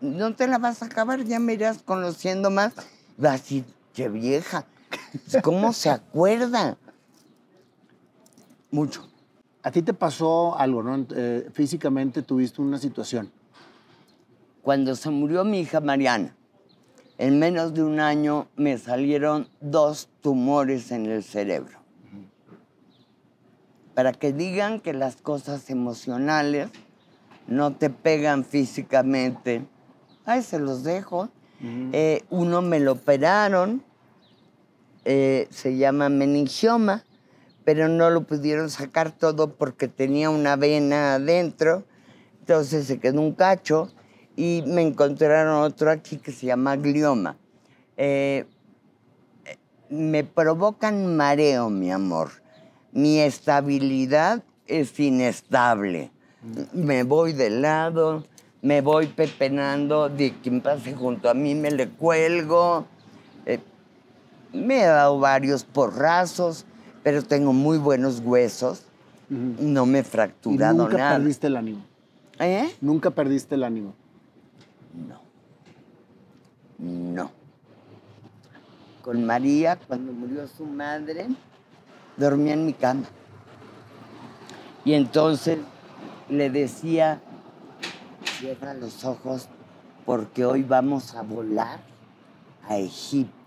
no 0.00 0.34
te 0.34 0.46
la 0.46 0.58
vas 0.58 0.82
a 0.82 0.86
acabar, 0.86 1.24
ya 1.24 1.40
me 1.40 1.54
irás 1.54 1.82
conociendo 1.82 2.50
más. 2.50 2.74
Vas 3.16 3.32
a 3.32 3.36
decir, 3.38 3.64
qué 3.92 4.08
vieja 4.08 4.66
¿Cómo 5.42 5.72
se 5.72 5.90
acuerda? 5.90 6.76
mucho. 8.74 9.08
A 9.62 9.70
ti 9.70 9.80
te 9.80 9.94
pasó 9.94 10.58
algo, 10.58 10.82
¿no? 10.82 11.06
Eh, 11.14 11.48
físicamente 11.52 12.22
tuviste 12.22 12.60
una 12.60 12.76
situación. 12.76 13.30
Cuando 14.62 14.94
se 14.96 15.10
murió 15.10 15.44
mi 15.44 15.60
hija 15.60 15.80
Mariana, 15.80 16.34
en 17.16 17.38
menos 17.38 17.72
de 17.72 17.82
un 17.82 18.00
año 18.00 18.48
me 18.56 18.76
salieron 18.76 19.48
dos 19.60 20.08
tumores 20.20 20.90
en 20.90 21.06
el 21.06 21.22
cerebro. 21.22 21.78
Para 23.94 24.12
que 24.12 24.32
digan 24.32 24.80
que 24.80 24.92
las 24.92 25.16
cosas 25.16 25.70
emocionales 25.70 26.68
no 27.46 27.76
te 27.76 27.90
pegan 27.90 28.44
físicamente, 28.44 29.64
ahí 30.26 30.42
se 30.42 30.58
los 30.58 30.82
dejo. 30.82 31.28
Eh, 31.92 32.24
uno 32.28 32.60
me 32.60 32.80
lo 32.80 32.92
operaron, 32.92 33.82
eh, 35.04 35.48
se 35.50 35.76
llama 35.76 36.08
meningioma, 36.08 37.04
pero 37.64 37.88
no 37.88 38.10
lo 38.10 38.24
pudieron 38.24 38.70
sacar 38.70 39.12
todo 39.12 39.54
porque 39.54 39.88
tenía 39.88 40.30
una 40.30 40.56
vena 40.56 41.14
adentro, 41.14 41.84
entonces 42.40 42.86
se 42.86 42.98
quedó 42.98 43.20
un 43.20 43.32
cacho 43.32 43.90
y 44.36 44.62
me 44.66 44.82
encontraron 44.82 45.62
otro 45.62 45.90
aquí 45.90 46.16
que 46.16 46.32
se 46.32 46.46
llama 46.46 46.76
glioma. 46.76 47.36
Eh, 47.96 48.44
me 49.88 50.24
provocan 50.24 51.16
mareo, 51.16 51.70
mi 51.70 51.90
amor. 51.92 52.30
Mi 52.92 53.20
estabilidad 53.20 54.42
es 54.66 54.98
inestable. 54.98 56.10
Me 56.72 57.02
voy 57.02 57.32
de 57.32 57.50
lado, 57.50 58.24
me 58.62 58.80
voy 58.80 59.06
pepenando, 59.06 60.08
de 60.08 60.34
quien 60.42 60.60
pase 60.60 60.94
junto 60.94 61.28
a 61.28 61.34
mí 61.34 61.54
me 61.54 61.70
le 61.70 61.88
cuelgo. 61.88 62.86
Me 64.54 64.82
he 64.82 64.86
dado 64.86 65.18
varios 65.18 65.64
porrazos, 65.64 66.64
pero 67.02 67.22
tengo 67.22 67.52
muy 67.52 67.76
buenos 67.76 68.20
huesos. 68.20 68.84
No 69.28 69.84
me 69.84 69.98
he 69.98 70.04
fracturado 70.04 70.84
nunca 70.84 70.96
nada. 70.96 71.16
perdiste 71.16 71.48
el 71.48 71.56
ánimo. 71.56 71.84
¿Eh? 72.38 72.72
Nunca 72.80 73.10
perdiste 73.10 73.56
el 73.56 73.64
ánimo. 73.64 73.94
No. 75.08 75.20
No. 76.78 77.30
Con 79.02 79.24
María, 79.24 79.78
cuando 79.86 80.12
murió 80.12 80.46
su 80.46 80.64
madre, 80.64 81.26
dormía 82.16 82.54
en 82.54 82.66
mi 82.66 82.72
cama. 82.72 83.04
Y 84.84 84.94
entonces 84.94 85.58
le 86.28 86.48
decía, 86.50 87.20
cierra 88.38 88.74
los 88.74 89.04
ojos 89.04 89.48
porque 90.04 90.44
hoy 90.44 90.62
vamos 90.62 91.14
a 91.14 91.22
volar 91.22 91.80
a 92.68 92.78
Egipto. 92.78 93.43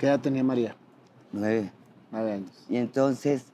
¿Qué 0.00 0.06
edad 0.06 0.18
tenía 0.18 0.42
María? 0.42 0.74
Nueve. 1.30 1.70
Nueve 2.10 2.32
años. 2.32 2.50
Y 2.70 2.78
entonces 2.78 3.44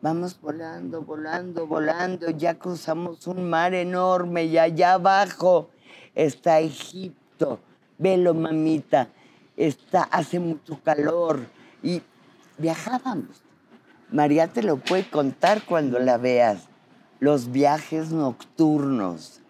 vamos 0.00 0.40
volando, 0.40 1.02
volando, 1.02 1.66
volando. 1.66 2.30
Ya 2.30 2.54
cruzamos 2.54 3.26
un 3.26 3.50
mar 3.50 3.74
enorme 3.74 4.44
y 4.44 4.56
allá 4.56 4.94
abajo 4.94 5.68
está 6.14 6.60
Egipto. 6.60 7.60
Velo, 7.98 8.32
mamita. 8.32 9.08
Está, 9.54 10.04
hace 10.04 10.40
mucho 10.40 10.80
calor. 10.82 11.40
Y 11.82 12.00
viajábamos. 12.56 13.42
María 14.10 14.48
te 14.48 14.62
lo 14.62 14.78
puede 14.78 15.10
contar 15.10 15.62
cuando 15.66 15.98
la 15.98 16.16
veas. 16.16 16.68
Los 17.20 17.52
viajes 17.52 18.12
nocturnos. 18.12 19.41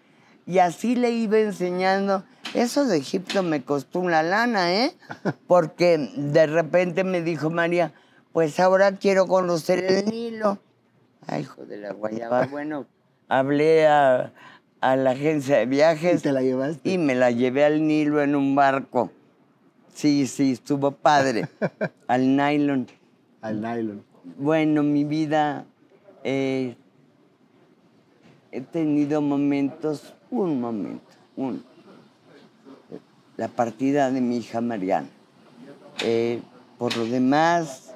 Y 0.45 0.59
así 0.59 0.95
le 0.95 1.11
iba 1.11 1.39
enseñando. 1.39 2.23
Eso 2.53 2.85
de 2.85 2.97
Egipto 2.97 3.43
me 3.43 3.63
costó 3.63 3.99
una 3.99 4.23
lana, 4.23 4.73
¿eh? 4.73 4.93
Porque 5.47 6.09
de 6.15 6.45
repente 6.47 7.03
me 7.03 7.21
dijo 7.21 7.49
María, 7.49 7.93
pues 8.31 8.59
ahora 8.59 8.97
quiero 8.97 9.27
conocer 9.27 9.83
el 9.83 10.05
Nilo. 10.05 10.59
Ay, 11.27 11.41
hijo 11.43 11.65
de 11.65 11.77
la 11.77 11.93
guayaba. 11.93 12.47
Bueno, 12.51 12.85
hablé 13.29 13.87
a, 13.87 14.33
a 14.81 14.95
la 14.95 15.11
agencia 15.11 15.57
de 15.57 15.65
viajes. 15.65 16.19
¿Y 16.19 16.23
te 16.23 16.31
la 16.31 16.41
llevaste? 16.41 16.89
Y 16.89 16.97
me 16.97 17.15
la 17.15 17.31
llevé 17.31 17.63
al 17.63 17.87
Nilo 17.87 18.21
en 18.21 18.35
un 18.35 18.55
barco. 18.55 19.11
Sí, 19.93 20.27
sí, 20.27 20.51
estuvo 20.51 20.91
padre. 20.91 21.47
al 22.07 22.35
nylon. 22.35 22.87
Al 23.41 23.61
nylon. 23.61 24.03
Bueno, 24.37 24.83
mi 24.83 25.03
vida, 25.03 25.65
eh, 26.23 26.75
he 28.51 28.61
tenido 28.61 29.21
momentos, 29.21 30.13
un 30.41 30.59
momento, 30.59 31.05
uno. 31.35 31.59
La 33.37 33.47
partida 33.47 34.11
de 34.11 34.21
mi 34.21 34.37
hija 34.37 34.61
Mariana. 34.61 35.07
Eh, 36.01 36.41
por 36.77 36.95
lo 36.97 37.05
demás, 37.05 37.93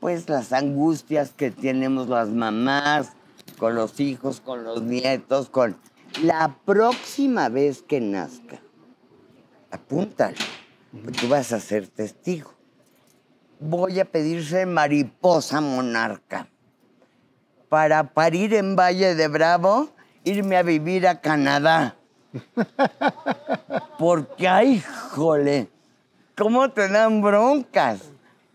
pues 0.00 0.28
las 0.28 0.52
angustias 0.52 1.32
que 1.32 1.50
tenemos 1.50 2.08
las 2.08 2.28
mamás 2.28 3.12
con 3.58 3.74
los 3.74 4.00
hijos, 4.00 4.40
con 4.40 4.64
los 4.64 4.82
nietos, 4.82 5.48
con 5.48 5.76
la 6.22 6.56
próxima 6.64 7.48
vez 7.48 7.82
que 7.82 8.00
nazca. 8.00 8.60
Apúntalo, 9.70 10.36
porque 10.92 11.20
tú 11.20 11.28
vas 11.28 11.52
a 11.52 11.60
ser 11.60 11.88
testigo. 11.88 12.52
Voy 13.60 14.00
a 14.00 14.04
pedirse 14.04 14.66
mariposa 14.66 15.60
monarca 15.60 16.48
para 17.68 18.12
parir 18.12 18.54
en 18.54 18.76
Valle 18.76 19.14
de 19.14 19.26
Bravo, 19.28 19.88
irme 20.24 20.56
a 20.56 20.62
vivir 20.62 21.06
a 21.06 21.20
Canadá. 21.20 21.96
Porque, 23.98 24.48
ay, 24.48 24.82
jole, 25.10 25.68
¿cómo 26.36 26.68
te 26.70 26.88
dan 26.88 27.22
broncas? 27.22 28.10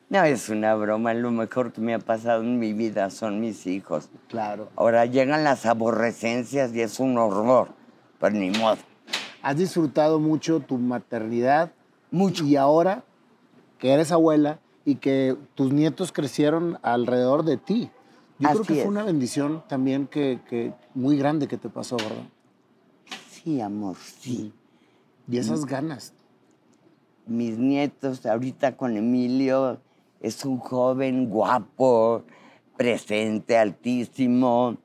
No, 0.10 0.24
es 0.24 0.50
una 0.50 0.74
broma, 0.74 1.14
lo 1.14 1.30
mejor 1.30 1.72
que 1.72 1.82
me 1.82 1.94
ha 1.94 2.00
pasado 2.00 2.42
en 2.42 2.58
mi 2.58 2.74
vida 2.74 3.12
son 3.12 3.40
mis 3.40 3.68
hijos. 3.68 4.10
Claro. 4.28 4.70
Ahora 4.76 5.06
llegan 5.06 5.44
las 5.44 5.68
aborrecencias 5.68 6.74
y 6.74 6.82
es 6.82 7.00
un 7.00 7.18
horror, 7.18 7.70
pero 8.20 8.36
ni 8.36 8.50
modo. 8.50 8.78
Has 9.42 9.58
disfrutado 9.58 10.20
mucho 10.20 10.60
tu 10.60 10.78
maternidad. 10.78 11.72
Mucho. 12.12 12.44
Y 12.44 12.56
ahora 12.56 13.04
que 13.78 13.94
eres 13.94 14.12
abuela 14.12 14.60
y 14.84 14.96
que 14.96 15.38
tus 15.56 15.72
nietos 15.72 16.12
crecieron 16.12 16.80
alrededor 16.82 17.46
de 17.46 17.58
ti. 17.58 17.92
Yo 18.40 18.50
creo 18.50 18.64
que 18.64 18.74
es. 18.74 18.80
fue 18.82 18.92
una 18.92 19.04
bendición 19.04 19.64
también 19.68 20.08
que, 20.08 20.40
que 20.50 20.74
muy 20.94 21.18
grande 21.18 21.48
que 21.48 21.58
te 21.58 21.70
pasó, 21.70 21.98
¿verdad? 21.98 22.24
Sí, 23.30 23.62
amor, 23.62 23.98
sí. 23.98 24.54
Y 25.28 25.38
esas 25.38 25.66
ganas. 25.66 26.14
mis 27.26 27.58
nietos, 27.58 28.26
ahorita 28.26 28.76
con 28.76 28.98
Emilio, 28.98 29.80
es 30.22 30.44
un 30.46 30.58
joven 30.58 31.30
guapo, 31.30 32.24
presente, 32.78 33.58
altísimo. 33.58 34.78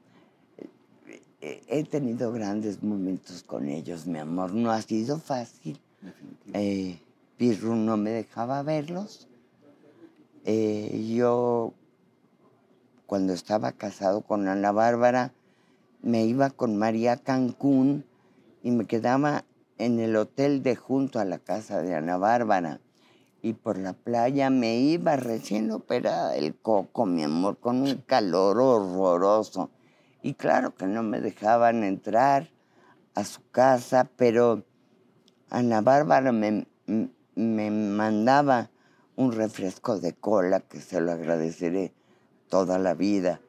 He 1.40 1.62
he 1.69 1.85
tenido 1.85 2.33
grandes 2.33 2.83
momentos 2.83 3.43
con 3.43 3.69
ellos, 3.69 4.07
mi 4.07 4.19
amor. 4.19 4.53
No 4.53 4.71
ha 4.71 4.83
sido 4.83 5.19
fácil. 5.19 5.79
Eh, 6.53 6.99
Pirru 7.37 7.75
no 7.75 7.97
me 7.97 8.11
dejaba 8.11 8.62
verlos. 8.62 9.29
Eh, 10.45 11.12
yo, 11.14 11.73
cuando 13.07 13.33
estaba 13.33 13.73
casado 13.73 14.23
con 14.23 14.49
Ana 14.49 14.73
Bárbara, 14.73 15.33
me 16.03 16.25
iba 16.25 16.51
con 16.51 16.77
María 16.77 17.17
Cancún 17.17 18.05
y 18.62 18.71
me 18.71 18.87
quedaba 18.87 19.45
en 19.79 20.01
el 20.01 20.17
hotel 20.17 20.62
de 20.62 20.77
junto 20.77 21.19
a 21.19 21.25
la 21.25 21.38
casa 21.38 21.83
de 21.83 21.95
Ana 21.95 22.17
Bárbara. 22.17 22.81
Y 23.43 23.53
por 23.53 23.79
la 23.79 23.93
playa 23.93 24.49
me 24.49 24.77
iba 24.77 25.17
recién 25.17 25.71
operada 25.71 26.35
el 26.37 26.55
coco, 26.55 27.05
mi 27.05 27.25
amor, 27.25 27.59
con 27.59 27.83
un 27.83 27.97
calor 27.97 28.59
horroroso. 28.59 29.71
Y 30.23 30.35
claro 30.35 30.75
que 30.75 30.87
no 30.87 31.03
me 31.03 31.21
dejaban 31.21 31.85
entrar 31.85 32.49
a 33.14 33.25
su 33.25 33.43
casa, 33.51 34.09
pero 34.17 34.64
Ana 35.51 35.83
Bárbara 35.83 36.33
me, 36.33 36.67
me 37.35 37.71
mandaba 37.71 38.71
un 39.17 39.33
refresco 39.33 39.98
de 39.98 40.15
cola 40.15 40.61
que 40.61 40.81
se 40.81 41.00
lo 41.00 41.13
agradeceré 41.13 41.92
toda 42.49 42.79
la 42.79 42.95
vida. 42.95 43.40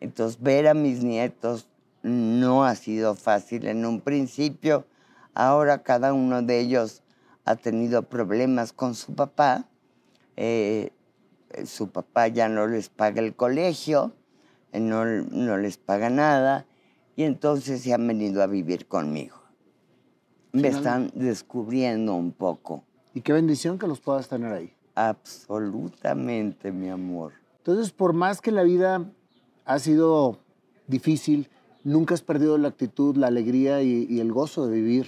Entonces, 0.00 0.40
ver 0.40 0.68
a 0.68 0.74
mis 0.74 1.02
nietos 1.02 1.68
no 2.02 2.64
ha 2.64 2.74
sido 2.74 3.14
fácil 3.14 3.66
en 3.66 3.84
un 3.84 4.00
principio. 4.00 4.86
Ahora 5.34 5.82
cada 5.82 6.12
uno 6.12 6.42
de 6.42 6.60
ellos 6.60 7.02
ha 7.44 7.56
tenido 7.56 8.02
problemas 8.02 8.72
con 8.72 8.94
su 8.94 9.14
papá. 9.14 9.68
Eh, 10.36 10.92
su 11.64 11.90
papá 11.90 12.28
ya 12.28 12.48
no 12.48 12.66
les 12.66 12.88
paga 12.88 13.20
el 13.20 13.34
colegio, 13.34 14.12
eh, 14.72 14.80
no, 14.80 15.04
no 15.04 15.56
les 15.56 15.78
paga 15.78 16.10
nada, 16.10 16.66
y 17.16 17.24
entonces 17.24 17.82
se 17.82 17.94
han 17.94 18.06
venido 18.06 18.42
a 18.42 18.46
vivir 18.46 18.86
conmigo. 18.86 19.36
Me 20.52 20.68
están 20.68 21.10
descubriendo 21.14 22.14
un 22.14 22.32
poco. 22.32 22.84
Y 23.14 23.20
qué 23.20 23.32
bendición 23.32 23.78
que 23.78 23.86
los 23.86 24.00
puedas 24.00 24.28
tener 24.28 24.52
ahí. 24.52 24.72
Absolutamente, 24.94 26.72
mi 26.72 26.88
amor. 26.88 27.32
Entonces, 27.68 27.92
por 27.92 28.14
más 28.14 28.40
que 28.40 28.50
la 28.50 28.62
vida 28.62 29.04
ha 29.66 29.78
sido 29.78 30.38
difícil, 30.86 31.50
nunca 31.84 32.14
has 32.14 32.22
perdido 32.22 32.56
la 32.56 32.68
actitud, 32.68 33.14
la 33.14 33.26
alegría 33.26 33.82
y, 33.82 34.06
y 34.08 34.20
el 34.20 34.32
gozo 34.32 34.68
de 34.68 34.76
vivir. 34.76 35.06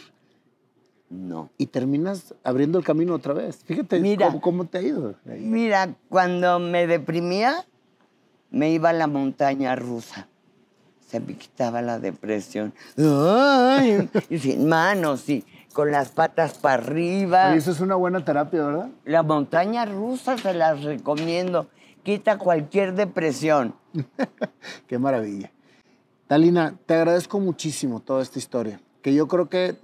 No. 1.09 1.49
Y 1.57 1.69
terminas 1.69 2.35
abriendo 2.45 2.79
el 2.79 2.85
camino 2.85 3.15
otra 3.15 3.33
vez. 3.33 3.65
Fíjate 3.65 3.99
Mira. 4.01 4.27
cómo, 4.27 4.43
cómo 4.43 4.65
te 4.67 4.77
ha 4.77 4.83
ido. 4.83 5.15
Mira, 5.25 5.95
cuando 6.11 6.59
me 6.59 6.87
deprimía, 6.87 7.65
me 8.51 8.71
iba 8.71 8.91
a 8.91 8.93
la 8.93 9.07
montaña 9.07 9.75
rusa. 9.75 10.29
Se 11.07 11.19
me 11.19 11.39
quitaba 11.39 11.81
la 11.81 11.99
depresión. 11.99 12.75
¡Ay! 12.99 14.11
Y 14.29 14.39
sin 14.39 14.69
manos, 14.69 15.27
y 15.31 15.47
con 15.73 15.91
las 15.91 16.11
patas 16.11 16.59
para 16.59 16.75
arriba. 16.75 17.55
Y 17.55 17.59
eso 17.59 17.71
es 17.71 17.81
una 17.81 17.95
buena 17.95 18.23
terapia, 18.23 18.67
¿verdad? 18.67 18.91
La 19.07 19.23
montaña 19.23 19.87
rusa 19.87 20.37
se 20.37 20.53
las 20.53 20.85
recomiendo. 20.85 21.67
Quita 22.03 22.39
cualquier 22.39 22.95
depresión. 22.95 23.75
Qué 24.87 24.99
maravilla. 24.99 25.51
Talina, 26.27 26.77
te 26.87 26.95
agradezco 26.95 27.41
muchísimo 27.41 28.01
toda 28.01 28.23
esta 28.23 28.39
historia, 28.39 28.81
que 29.03 29.13
yo 29.15 29.27
creo 29.27 29.49
que 29.49 29.77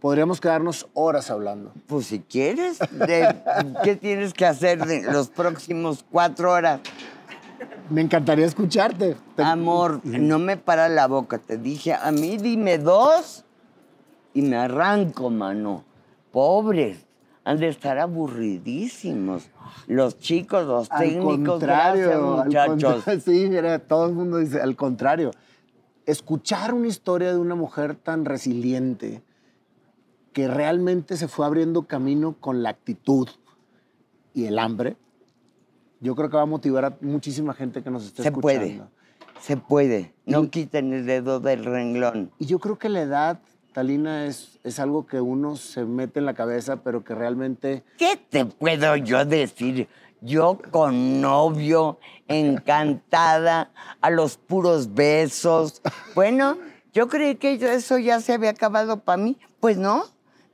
podríamos 0.00 0.40
quedarnos 0.40 0.88
horas 0.94 1.30
hablando. 1.30 1.72
Pues 1.86 2.06
si 2.06 2.20
quieres, 2.20 2.78
de- 2.90 3.42
¿qué 3.84 3.94
tienes 3.96 4.32
que 4.32 4.46
hacer 4.46 4.84
de 4.86 5.02
los 5.12 5.28
próximos 5.28 6.04
cuatro 6.10 6.52
horas? 6.52 6.80
Me 7.90 8.00
encantaría 8.00 8.46
escucharte. 8.46 9.16
Te- 9.36 9.42
Amor, 9.42 10.00
no 10.04 10.38
me 10.38 10.56
para 10.56 10.88
la 10.88 11.06
boca. 11.06 11.38
Te 11.38 11.58
dije, 11.58 11.92
a 11.94 12.10
mí 12.10 12.36
dime 12.38 12.78
dos 12.78 13.44
y 14.34 14.42
me 14.42 14.56
arranco, 14.56 15.30
mano. 15.30 15.84
Pobres, 16.32 17.05
han 17.46 17.58
de 17.60 17.68
estar 17.68 17.96
aburridísimos. 17.98 19.48
Los 19.86 20.18
chicos, 20.18 20.66
los 20.66 20.90
Al 20.90 20.98
técnicos, 21.08 21.38
contrario, 21.48 22.08
gracias, 22.08 22.14
al 22.16 22.44
muchachos. 22.68 23.04
contra- 23.04 23.20
sí, 23.20 23.46
mira, 23.48 23.78
todo 23.78 24.06
el 24.06 24.14
mundo 24.14 24.38
dice, 24.38 24.60
al 24.60 24.74
contrario. 24.74 25.30
Escuchar 26.06 26.74
una 26.74 26.88
historia 26.88 27.32
de 27.32 27.38
una 27.38 27.54
mujer 27.54 27.94
tan 27.94 28.24
resiliente 28.24 29.22
que 30.32 30.48
realmente 30.48 31.16
se 31.16 31.28
fue 31.28 31.46
abriendo 31.46 31.82
camino 31.86 32.34
con 32.38 32.62
la 32.62 32.70
actitud 32.70 33.28
y 34.34 34.46
el 34.46 34.58
hambre, 34.58 34.96
yo 36.00 36.14
creo 36.14 36.28
que 36.28 36.36
va 36.36 36.42
a 36.42 36.46
motivar 36.46 36.84
a 36.84 36.96
muchísima 37.00 37.54
gente 37.54 37.82
que 37.82 37.90
nos 37.90 38.04
esté 38.06 38.22
Se 38.22 38.28
escuchando. 38.28 38.42
puede, 38.66 38.82
se 39.40 39.56
puede. 39.56 40.14
No 40.26 40.44
Y- 40.44 40.48
quiten 40.48 40.92
el 40.92 41.06
dedo 41.06 41.38
del 41.40 41.64
renglón. 41.64 42.30
Y 42.38 42.46
yo 42.46 42.58
creo 42.58 42.76
que 42.78 42.88
la 42.88 43.00
edad, 43.02 43.40
Talina, 43.80 44.24
es, 44.24 44.58
es 44.64 44.80
algo 44.80 45.06
que 45.06 45.20
uno 45.20 45.54
se 45.54 45.84
mete 45.84 46.18
en 46.18 46.24
la 46.24 46.32
cabeza, 46.32 46.76
pero 46.76 47.04
que 47.04 47.14
realmente 47.14 47.84
¿Qué 47.98 48.16
te 48.16 48.46
puedo 48.46 48.96
yo 48.96 49.22
decir? 49.26 49.86
Yo 50.22 50.58
con 50.70 51.20
novio, 51.20 51.98
encantada, 52.26 53.70
a 54.00 54.08
los 54.08 54.38
puros 54.38 54.94
besos. 54.94 55.82
Bueno, 56.14 56.56
yo 56.94 57.06
creí 57.08 57.34
que 57.34 57.58
yo- 57.58 57.68
eso 57.68 57.98
ya 57.98 58.22
se 58.22 58.32
había 58.32 58.48
acabado 58.48 59.00
para 59.00 59.18
mí. 59.22 59.36
Pues 59.60 59.76
no. 59.76 60.04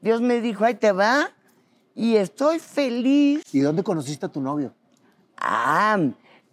Dios 0.00 0.20
me 0.20 0.40
dijo, 0.40 0.64
ahí 0.64 0.74
te 0.74 0.90
va. 0.90 1.30
Y 1.94 2.16
estoy 2.16 2.58
feliz. 2.58 3.44
¿Y 3.54 3.60
dónde 3.60 3.84
conociste 3.84 4.26
a 4.26 4.30
tu 4.30 4.40
novio? 4.40 4.74
Ah, 5.36 5.96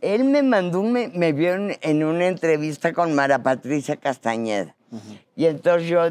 él 0.02 0.24
me 0.24 0.44
mandó, 0.44 0.84
me, 0.84 1.08
me 1.08 1.34
vio 1.34 1.56
en, 1.56 1.76
en 1.82 2.04
una 2.04 2.28
entrevista 2.28 2.94
con 2.94 3.16
Mara 3.16 3.42
Patricia 3.42 3.96
Castañeda. 3.98 4.76
Y 5.36 5.48
entonces 5.48 5.90
yo 5.90 6.02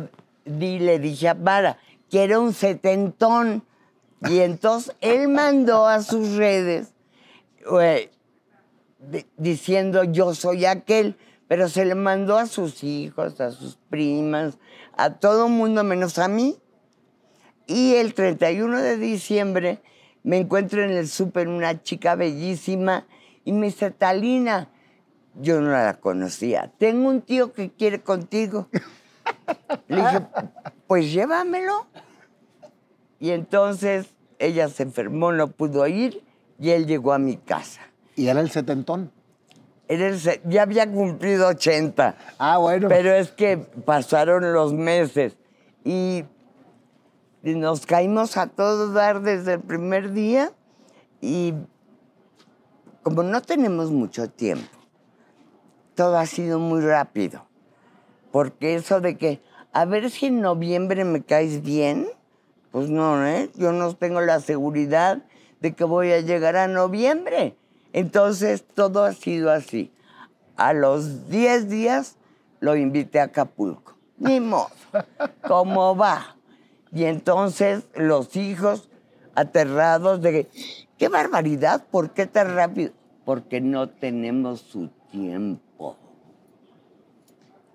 di, 0.49 0.78
le 0.78 0.99
dije 0.99 1.28
a 1.28 1.34
Mara, 1.34 1.78
quiero 2.11 2.40
un 2.42 2.53
setentón. 2.53 3.64
Y 4.28 4.40
entonces 4.40 4.94
él 5.01 5.28
mandó 5.28 5.86
a 5.86 6.03
sus 6.03 6.34
redes 6.34 6.92
eh, 7.80 8.11
di- 8.99 9.26
diciendo 9.36 10.03
yo 10.05 10.34
soy 10.34 10.64
aquel, 10.64 11.16
pero 11.46 11.68
se 11.68 11.84
le 11.84 11.94
mandó 11.94 12.36
a 12.36 12.46
sus 12.46 12.82
hijos, 12.82 13.40
a 13.40 13.53
sus 13.53 13.76
primas, 13.88 14.59
a 14.96 15.14
todo 15.14 15.49
mundo 15.49 15.84
menos 15.84 16.18
a 16.18 16.26
mí. 16.28 16.57
Y 17.66 17.94
el 17.94 18.14
31 18.14 18.80
de 18.82 18.96
diciembre 18.96 19.80
me 20.24 20.38
encuentro 20.38 20.82
en 20.82 20.90
el 20.90 21.07
súper 21.09 21.46
una 21.49 21.82
chica 21.82 22.14
bellísima 22.16 23.07
y 23.44 23.53
me 23.53 23.66
dice, 23.66 23.90
Talina, 23.90 24.68
yo 25.40 25.61
no 25.61 25.70
la 25.70 26.01
conocía, 26.01 26.72
tengo 26.78 27.09
un 27.09 27.22
tío 27.22 27.53
que 27.53 27.70
quiere 27.70 28.01
contigo. 28.03 28.68
Le 29.89 29.97
dije, 29.97 30.26
pues 30.87 31.12
llévamelo. 31.12 31.87
Y 33.20 33.31
entonces 33.31 34.07
ella 34.39 34.68
se 34.68 34.85
enfermó, 34.85 35.33
no 35.33 35.49
pudo 35.49 35.87
ir 35.87 36.22
y 36.59 36.70
él 36.70 36.87
llegó 36.87 37.12
a 37.12 37.18
mi 37.18 37.37
casa. 37.37 37.81
Y 38.16 38.29
era 38.29 38.41
el 38.41 38.51
setentón. 38.51 39.11
Es- 39.89 40.29
ya 40.45 40.62
había 40.62 40.91
cumplido 40.91 41.49
80. 41.49 42.14
Ah, 42.39 42.59
bueno. 42.59 42.89
Pero 42.89 43.12
es 43.14 43.31
que 43.31 43.57
pasaron 43.59 44.53
los 44.53 44.72
meses 44.72 45.37
y 45.85 46.24
y 47.43 47.55
nos 47.55 47.87
caímos 47.87 48.37
a 48.37 48.49
todo 48.49 48.93
dar 48.93 49.22
desde 49.22 49.55
el 49.55 49.61
primer 49.61 50.12
día 50.12 50.51
y 51.20 51.55
como 53.03 53.22
no 53.22 53.41
tenemos 53.41 53.91
mucho 53.93 54.29
tiempo, 54.29 54.66
todo 55.95 56.18
ha 56.18 56.26
sido 56.26 56.59
muy 56.59 56.81
rápido. 56.83 57.47
Porque 58.31 58.74
eso 58.74 59.01
de 59.01 59.16
que, 59.16 59.41
a 59.72 59.85
ver 59.85 60.11
si 60.11 60.26
en 60.26 60.41
noviembre 60.41 61.05
me 61.05 61.22
caes 61.22 61.62
bien, 61.62 62.07
pues 62.70 62.91
no, 62.91 63.26
¿eh? 63.26 63.51
Yo 63.55 63.72
no 63.72 63.95
tengo 63.95 64.20
la 64.20 64.41
seguridad 64.41 65.22
de 65.61 65.72
que 65.74 65.85
voy 65.85 66.12
a 66.12 66.20
llegar 66.20 66.57
a 66.57 66.68
noviembre. 66.68 67.57
Entonces 67.93 68.64
todo 68.74 69.05
ha 69.05 69.12
sido 69.12 69.51
así. 69.51 69.93
A 70.57 70.72
los 70.72 71.29
10 71.31 71.68
días 71.68 72.16
lo 72.61 72.76
invité 72.76 73.20
a 73.20 73.24
Acapulco. 73.24 73.97
Ni 74.18 74.41
modo. 74.41 74.70
¿Cómo 75.47 75.97
va? 75.97 76.37
Y 76.93 77.05
entonces 77.05 77.85
los 77.95 78.37
hijos 78.37 78.89
aterrados 79.35 80.20
de 80.20 80.33
que, 80.33 80.49
qué 80.97 81.09
barbaridad, 81.09 81.85
¿por 81.91 82.11
qué 82.11 82.26
tan 82.26 82.55
rápido? 82.55 82.93
Porque 83.24 83.61
no 83.61 83.89
tenemos 83.89 84.61
su 84.61 84.89
tiempo. 85.11 85.97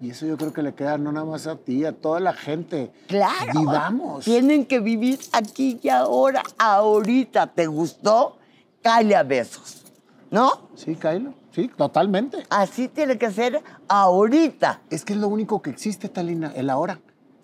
Y 0.03 0.09
eso 0.09 0.25
yo 0.25 0.35
creo 0.35 0.51
que 0.51 0.61
le 0.61 0.73
queda 0.73 0.97
no 0.97 1.13
nada 1.13 1.25
más 1.25 1.47
a 1.47 1.55
ti, 1.55 1.85
a 1.85 1.93
toda 1.93 2.19
la 2.19 2.33
gente. 2.33 2.91
Claro. 3.07 3.57
Vivamos. 3.57 4.25
Tienen 4.25 4.65
que 4.65 4.81
vivir 4.81 5.17
aquí 5.31 5.79
y 5.81 5.87
ahora, 5.87 6.43
ahorita. 6.57 7.47
¿Te 7.47 7.67
gustó? 7.67 8.35
Calla 8.81 9.21
a 9.21 9.23
besos. 9.23 9.85
¿No? 10.29 10.67
Sí, 10.75 10.95
Kylo. 10.97 11.33
Sí, 11.51 11.69
totalmente. 11.69 12.45
Así 12.49 12.89
tiene 12.89 13.17
que 13.17 13.31
ser 13.31 13.63
ahorita. 13.87 14.81
Es 14.89 15.05
que 15.05 15.13
es 15.13 15.19
lo 15.19 15.29
único 15.29 15.61
que 15.61 15.69
existe, 15.69 16.09
Talina, 16.09 16.51
el 16.53 16.69
ahora. 16.69 16.99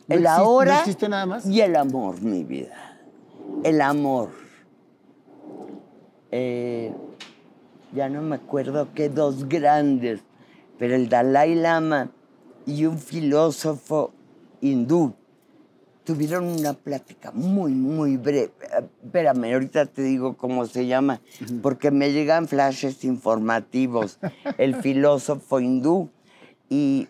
No 0.10 0.16
el 0.16 0.24
existe- 0.26 0.28
ahora. 0.42 0.74
No 0.74 0.80
existe 0.82 1.08
nada 1.08 1.26
más. 1.26 1.46
Y 1.46 1.62
el 1.62 1.78
amor, 1.78 2.22
mi 2.22 2.44
vida. 2.44 2.98
El 3.64 3.80
amor. 3.80 4.32
Eh, 6.32 6.94
ya 7.94 8.10
no 8.10 8.22
me 8.22 8.36
acuerdo 8.36 8.90
qué 8.94 9.08
dos 9.08 9.48
grandes, 9.48 10.20
pero 10.78 10.94
el 10.96 11.08
Dalai 11.08 11.56
Lama 11.56 12.12
y 12.70 12.86
un 12.86 13.00
filósofo 13.00 14.14
hindú 14.62 15.16
tuvieron 16.04 16.46
una 16.46 16.74
plática 16.74 17.32
muy, 17.32 17.72
muy 17.72 18.18
breve. 18.18 18.52
Espérame, 19.04 19.54
ahorita 19.54 19.88
te 19.88 20.04
digo 20.04 20.38
cómo 20.38 20.66
se 20.66 20.86
llama, 20.86 21.22
porque 21.62 21.90
me 21.92 22.12
llegan 22.12 22.48
flashes 22.48 23.04
informativos. 23.04 24.20
El 24.58 24.76
filósofo 24.82 25.60
hindú 25.60 26.10
y 26.70 27.08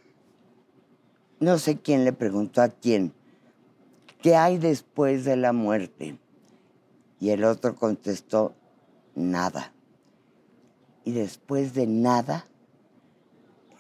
no 1.39 1.57
sé 1.57 1.78
quién 1.78 2.05
le 2.05 2.14
preguntó 2.14 2.62
a 2.62 2.70
quién, 2.70 3.14
¿qué 4.22 4.36
hay 4.36 4.57
después 4.57 5.26
de 5.26 5.36
la 5.36 5.53
muerte? 5.53 6.18
Y 7.20 7.32
el 7.32 7.43
otro 7.43 7.76
contestó, 7.76 8.53
nada. 9.14 9.74
Y 11.03 11.12
después 11.12 11.74
de 11.74 11.86
nada, 11.88 12.45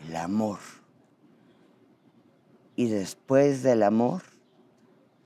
el 0.05 0.15
amor. 0.17 0.59
Y 2.79 2.87
después 2.87 3.61
del 3.61 3.83
amor, 3.83 4.21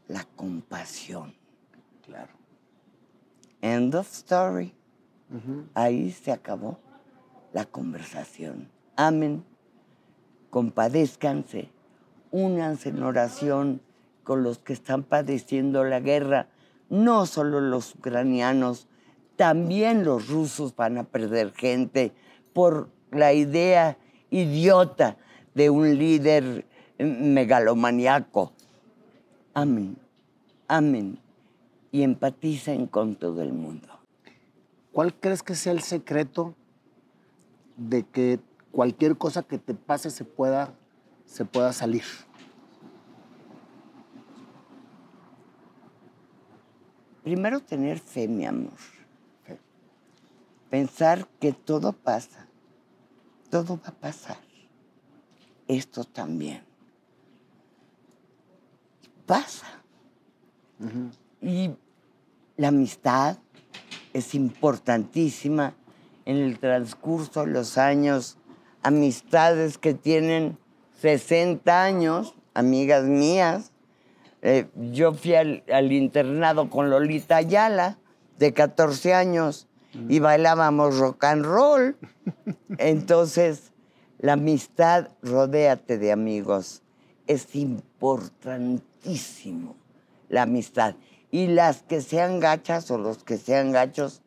la 0.08 0.26
compasión. 0.36 1.36
Claro. 2.04 2.32
End 3.62 3.94
of 3.94 4.12
story. 4.12 4.74
Ahí 5.76 6.10
se 6.10 6.32
acabó 6.32 6.80
la 7.54 7.66
conversación. 7.66 8.70
Amen, 8.96 9.44
compadézcanse, 10.50 11.70
únanse 12.32 12.90
en 12.90 13.04
oración 13.04 13.82
con 14.24 14.42
los 14.42 14.58
que 14.58 14.74
están 14.74 15.04
padeciendo 15.04 15.84
la 15.84 16.00
guerra. 16.00 16.48
No 16.90 17.28
solo 17.28 17.62
los 17.62 17.94
ucranianos, 17.94 18.88
también 19.36 20.04
los 20.04 20.28
rusos 20.28 20.76
van 20.76 20.98
a 20.98 21.04
perder 21.04 21.52
gente 21.52 22.14
por 22.52 22.90
la 23.12 23.32
idea 23.32 24.00
idiota 24.32 25.18
de 25.54 25.70
un 25.70 26.00
líder 26.00 26.66
megalomaniaco. 27.00 28.52
Amén, 29.54 29.98
amén. 30.68 31.20
Y 31.92 32.04
empaticen 32.04 32.88
con 32.88 33.16
todo 33.16 33.42
el 33.42 33.54
mundo. 33.54 33.88
¿Cuál 34.92 35.14
crees 35.14 35.44
que 35.44 35.56
sea 35.56 35.74
el 35.74 35.82
secreto 35.82 36.56
de 37.78 38.04
que 38.04 38.40
cualquier 38.72 39.18
cosa 39.18 39.44
que 39.44 39.58
te 39.58 39.74
pase 39.74 40.10
se 40.10 40.26
pueda, 40.26 40.74
se 41.26 41.46
pueda 41.46 41.74
salir? 41.74 42.04
Primero 47.24 47.60
tener 47.60 48.00
fe, 48.00 48.28
mi 48.28 48.46
amor. 48.46 48.78
Fe. 49.44 49.60
Pensar 50.70 51.28
que 51.40 51.54
todo 51.54 51.94
pasa 51.94 52.48
todo 53.54 53.80
va 53.80 53.90
a 53.90 53.92
pasar. 53.92 54.38
Esto 55.68 56.04
también. 56.06 56.64
Pasa. 59.26 59.68
Y 61.42 61.72
la 62.58 62.70
amistad 62.70 63.38
es 64.14 64.36
importantísima 64.36 65.74
en 66.26 66.38
el 66.38 66.60
transcurso 66.60 67.46
de 67.46 67.52
los 67.52 67.78
años. 67.78 68.38
Amistades 68.82 69.78
que 69.78 69.94
tienen 69.94 70.58
60 71.02 71.84
años, 71.84 72.36
amigas 72.54 73.06
mías. 73.06 73.72
Eh, 74.42 74.68
yo 74.92 75.14
fui 75.14 75.36
al, 75.36 75.64
al 75.72 75.92
internado 75.92 76.70
con 76.70 76.90
Lolita 76.90 77.38
Ayala, 77.38 77.98
de 78.40 78.54
14 78.54 79.14
años, 79.14 79.68
y 80.10 80.20
bailábamos 80.20 80.98
rock 80.98 81.24
and 81.24 81.46
roll. 81.46 81.96
Entonces, 82.78 83.72
la 84.20 84.34
amistad, 84.34 85.10
rodéate 85.22 85.98
de 85.98 86.12
amigos. 86.12 86.82
Es 87.28 87.46
importantísimo 89.04 89.76
la 90.30 90.44
amistad. 90.44 90.96
Y 91.32 91.48
las 91.48 91.82
que 91.84 92.02
sean 92.02 92.40
gachas 92.40 92.90
o 92.92 92.98
los 92.98 93.24
que 93.24 93.38
sean 93.38 93.72
gachos, 93.72 94.22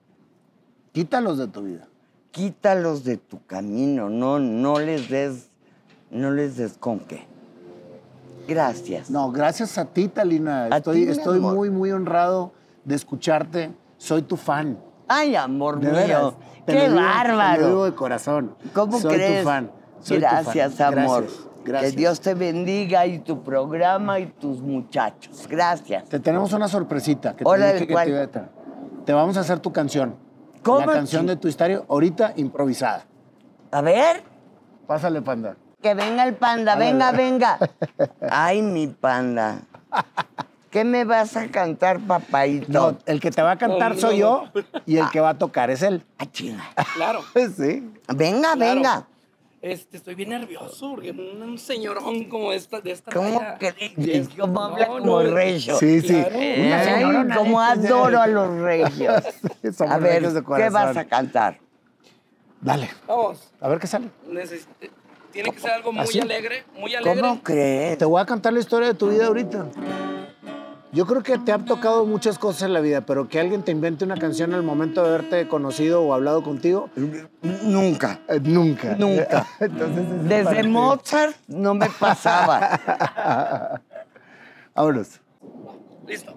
Quítalos 0.93 1.37
de 1.39 1.47
tu 1.49 1.62
vida. 1.62 1.87
quítalos 2.31 3.05
de 3.05 3.16
tu 3.18 3.45
camino. 3.47 4.09
No, 4.09 4.39
no 4.39 4.79
les 4.81 5.09
des, 5.11 5.51
no 6.11 6.31
les 6.31 6.57
des 6.57 6.77
con 6.79 7.01
qué. 7.01 7.27
Gracias. 8.49 9.11
No, 9.11 9.31
gracias 9.31 9.77
a 9.79 9.85
ti, 9.87 10.09
Talina. 10.09 10.64
A 10.64 10.77
Estoy, 10.79 11.05
ti, 11.05 11.11
estoy 11.11 11.39
muy, 11.41 11.68
muy 11.70 11.91
honrado 11.93 12.53
de 12.85 12.95
escucharte. 12.95 13.72
Soy 13.99 14.22
tu 14.22 14.37
fan. 14.37 14.79
Ay, 15.09 15.37
amor 15.37 15.81
De 15.81 15.87
mío. 15.89 15.97
veras. 15.97 16.33
Qué 16.66 16.72
digo- 16.72 16.83
Te 16.83 16.89
lo 16.89 16.95
digo 16.95 16.95
bárbaro. 17.07 17.85
de 17.85 17.95
corazón. 17.95 18.55
¿Cómo 18.72 18.99
Soy 19.01 19.14
crees? 19.14 19.41
tu 19.43 19.49
fan. 19.49 19.70
Soy 20.01 20.16
tu 20.16 20.20
Gracias, 20.22 20.74
fan. 20.74 20.99
amor. 20.99 21.22
Gracias. 21.24 21.47
Gracias. 21.67 21.93
Que 21.93 21.97
Dios 21.99 22.21
te 22.21 22.35
bendiga 22.35 23.07
y 23.07 23.19
tu 23.19 23.43
programa 23.43 24.21
y 24.21 24.27
tus 24.27 24.61
muchachos. 24.61 25.47
Gracias. 25.49 26.09
Te 26.09 26.21
tenemos 26.21 26.53
una 26.53 26.69
sorpresita 26.69 27.35
que 27.35 27.45
te 27.45 27.87
te 29.05 29.12
a 29.12 29.14
vamos 29.14 29.37
a 29.37 29.41
hacer 29.41 29.59
tu 29.61 29.73
canción. 29.73 30.17
¿Cómo, 30.62 30.81
La 30.81 30.93
canción 30.93 31.27
de 31.27 31.37
tu 31.37 31.49
historia, 31.49 31.83
ahorita 31.89 32.33
improvisada. 32.37 33.05
A 33.71 33.81
ver, 33.81 34.23
Pásale, 34.87 35.23
panda. 35.23 35.57
que 35.83 35.95
venga 35.95 36.25
el 36.25 36.35
panda. 36.35 36.77
Venga, 36.77 37.12
venga. 37.12 37.59
Ay, 38.31 38.62
mi 38.62 38.87
panda. 38.89 39.61
¿Qué 40.71 40.85
me 40.85 41.05
vas 41.05 41.37
a 41.37 41.49
cantar, 41.49 42.01
papaito? 42.01 42.67
No, 42.71 42.99
el 43.07 43.21
que 43.21 43.31
te 43.31 43.43
va 43.43 43.53
a 43.53 43.57
cantar 43.57 43.95
No, 43.95 44.01
soy 44.01 44.19
no, 44.19 44.45
yo 44.53 44.62
y 44.85 44.99
el 44.99 45.09
que 45.11 45.21
va 45.21 45.31
a 45.31 45.39
tocar 45.39 45.71
es 45.71 45.83
él. 45.83 46.05
Ah, 46.19 46.27
chinga. 46.31 46.64
Claro. 46.95 47.21
Sí. 47.57 47.93
Venga, 48.14 48.53
Claro. 48.55 48.59
venga. 48.59 49.07
Este, 49.67 49.97
estoy 49.97 50.14
bien 50.14 50.29
nervioso 50.29 50.91
porque 50.91 51.11
un, 51.11 51.59
señorón 51.59 52.25
como 52.29 52.53
esta, 52.53 52.81
de 52.81 52.93
esta 52.93 53.11
¿Cómo 53.11 53.37
talla, 53.41 53.59
crees? 53.59 54.29
es- 54.29 54.29
¿Cómo 54.39 54.62
habla 54.62 54.87
no, 54.87 54.93
como 55.01 55.23
no, 55.23 55.35
regio? 55.35 55.77
Sí, 55.77 56.01
sí. 56.03 56.07
Claro. 56.07 56.39
Una 56.39 56.79
Ay, 56.81 56.85
señorona, 56.95 57.35
cómo 57.37 57.75
dice. 57.75 57.89
adoro 57.89 58.21
a 58.21 58.27
los 58.29 58.59
regios. 58.61 59.25
Somos 59.77 59.93
A 59.93 59.99
ver, 59.99 60.12
regios 60.23 60.35
de 60.35 60.45
¿qué 60.45 60.69
vas 60.71 60.97
a 60.97 61.05
cantar? 61.05 61.59
Dale, 62.61 62.89
Vamos, 63.09 63.53
a 63.61 63.69
ver 63.69 63.81
qué 63.81 63.89
sale. 63.89 64.09
neces- 64.31 64.69
tiene 65.33 65.51
que 65.51 65.59
ser 65.59 65.73
algo 65.73 65.91
muy 65.93 66.05
¿Así? 66.05 66.21
alegre, 66.21 66.64
muy 66.79 66.95
alegre. 66.95 67.21
¿Cómo 67.21 67.43
crees? 67.43 67.99
Te 67.99 68.05
voy 68.05 68.23
a 68.23 68.25
cantar 68.25 68.53
la 68.53 68.61
historia 68.61 68.87
de 68.87 68.95
tu 68.95 69.09
vida 69.11 69.27
ahorita. 69.27 69.67
Yo 70.93 71.05
creo 71.05 71.22
que 71.22 71.37
te 71.39 71.53
han 71.53 71.64
tocado 71.64 72.07
muchas 72.07 72.39
cosas 72.39 72.62
en 72.62 72.72
la 72.72 72.80
vida, 72.80 73.03
pero 73.03 73.28
que 73.28 73.39
alguien 73.41 73.62
te 73.62 73.72
invente 73.72 74.05
una 74.05 74.16
canción 74.16 74.55
al 74.55 74.62
momento 74.62 75.03
de 75.03 75.09
haberte 75.09 75.49
conocido 75.49 76.03
o 76.03 76.14
hablado 76.14 76.43
contigo, 76.43 76.89
Nunca. 77.43 78.20
eh, 78.28 78.41
nunca. 78.43 78.95
Nunca. 78.97 79.47
Entonces, 79.61 80.05
Desde. 80.28 80.62
Mozart 80.62 81.37
no 81.49 81.74
me 81.74 81.89
pasaba. 81.91 82.80
Vámonos. 84.74 85.20
Listo. 86.07 86.34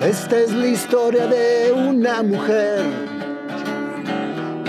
Esta 0.00 0.38
es 0.38 0.52
la 0.52 0.66
historia 0.66 1.26
de 1.26 1.72
una 1.72 2.22
mujer 2.22 3.09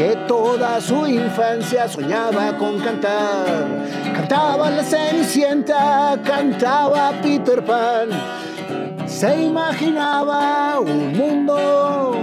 que 0.02 0.16
toda 0.28 0.82
su 0.82 1.06
infancia 1.06 1.88
soñaba 1.88 2.58
con 2.58 2.80
cantar. 2.80 3.68
Cantaba 4.16 4.72
la 4.72 4.84
Cenicienta, 4.84 6.20
cantaba 6.24 7.12
Peter 7.22 7.64
Pan. 7.64 8.10
Se 9.06 9.44
imaginaba 9.44 10.80
un 10.80 11.16
mundo 11.16 12.16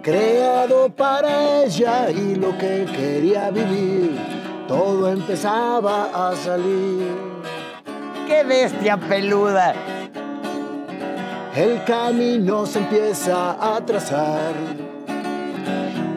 creado 0.00 0.88
para 0.88 1.64
ella 1.64 2.10
y 2.10 2.36
lo 2.36 2.56
que 2.56 2.86
quería 2.96 3.50
vivir. 3.50 4.18
Todo 4.66 5.10
empezaba 5.10 6.30
a 6.30 6.34
salir. 6.36 7.06
¡Qué 8.26 8.44
bestia 8.44 8.96
peluda! 8.96 9.74
El 11.54 11.84
camino 11.84 12.64
se 12.64 12.78
empieza 12.78 13.58
a 13.60 13.84
trazar. 13.84 14.83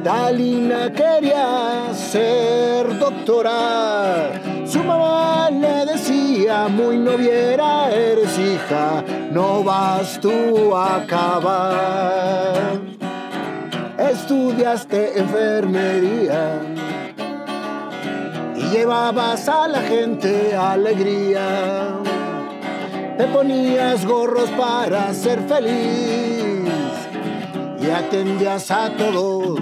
Talina 0.08 0.89
quería 0.93 1.93
ser 1.93 2.97
doctora. 2.97 4.32
Su 4.66 4.82
mamá 4.82 5.49
le 5.51 5.86
decía, 5.86 6.70
muy 6.70 6.97
noviera 6.97 7.91
eres 7.91 8.39
hija, 8.39 9.03
no 9.34 9.66
vas 9.66 10.18
tú 10.22 10.74
a 10.74 10.95
acabar. 11.03 12.80
Estudiaste 13.97 15.20
enfermería 15.20 16.62
y 18.55 18.62
llevabas 18.70 19.49
a 19.49 19.68
la 19.68 19.82
gente 19.82 20.55
alegría. 20.55 21.97
Te 23.18 23.26
ponías 23.26 24.05
gorros 24.05 24.49
para 24.51 25.14
ser 25.14 25.41
feliz 25.41 26.72
y 27.82 27.89
atendías 27.89 28.72
a 28.72 28.89
todos, 28.97 29.60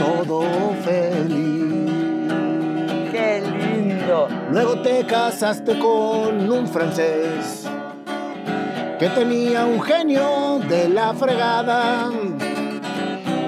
todo 0.00 0.42
feliz. 0.82 1.92
¡Qué 3.12 3.42
lindo! 3.42 4.28
Luego 4.50 4.80
te 4.80 5.04
casaste 5.04 5.78
con 5.78 6.50
un 6.50 6.66
francés 6.66 7.68
que 8.98 9.10
tenía 9.10 9.66
un 9.66 9.82
genio 9.82 10.58
de 10.68 10.88
la 10.88 11.12
fregada. 11.12 12.10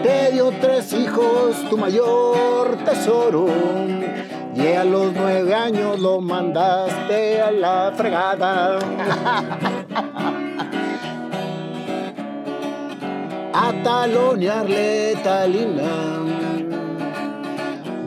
Te 0.02 0.32
dio 0.32 0.52
tres 0.60 0.92
hijos, 0.92 1.56
tu 1.70 1.78
mayor 1.78 2.76
tesoro. 2.84 3.46
Y 4.54 4.66
a 4.74 4.84
los 4.84 5.14
nueve 5.14 5.54
años 5.54 5.98
lo 6.00 6.20
mandaste 6.20 7.40
a 7.40 7.50
la 7.50 7.92
fregada. 7.96 8.78
a 13.54 13.72
talonearle 13.82 15.16
talina 15.22 16.41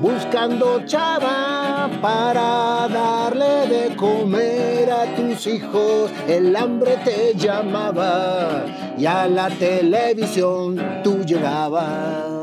buscando 0.01 0.85
chava 0.85 1.89
para 2.01 2.87
darle 2.87 3.67
de 3.67 3.95
comer 3.95 4.91
a 4.91 5.15
tus 5.15 5.47
hijos. 5.47 6.11
El 6.27 6.55
hambre 6.55 6.97
te 7.03 7.33
llamaba 7.35 8.65
y 8.97 9.05
a 9.05 9.27
la 9.27 9.49
televisión 9.49 11.01
tú 11.03 11.23
llegabas. 11.23 12.35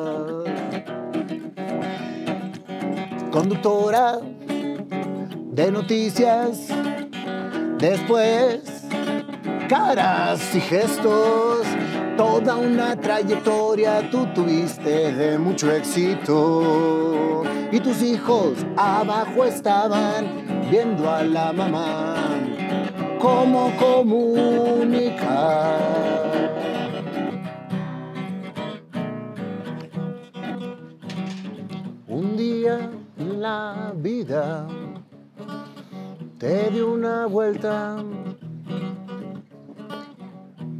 Conductora 3.30 4.18
de 5.52 5.70
noticias, 5.70 6.68
después 7.78 8.60
caras 9.68 10.54
y 10.54 10.60
gestos. 10.60 11.51
Toda 12.22 12.54
una 12.56 12.94
trayectoria 12.94 14.08
tú 14.08 14.24
tuviste 14.32 15.12
de 15.12 15.36
mucho 15.36 15.72
éxito. 15.72 17.42
Y 17.72 17.80
tus 17.80 18.00
hijos 18.00 18.64
abajo 18.76 19.44
estaban 19.44 20.68
viendo 20.70 21.10
a 21.10 21.24
la 21.24 21.52
mamá 21.52 22.14
cómo 23.18 23.72
comunicar. 23.76 25.18
Un 32.06 32.36
día 32.36 32.88
la 33.18 33.92
vida 33.96 34.68
te 36.38 36.70
di 36.70 36.80
una 36.82 37.26
vuelta 37.26 37.96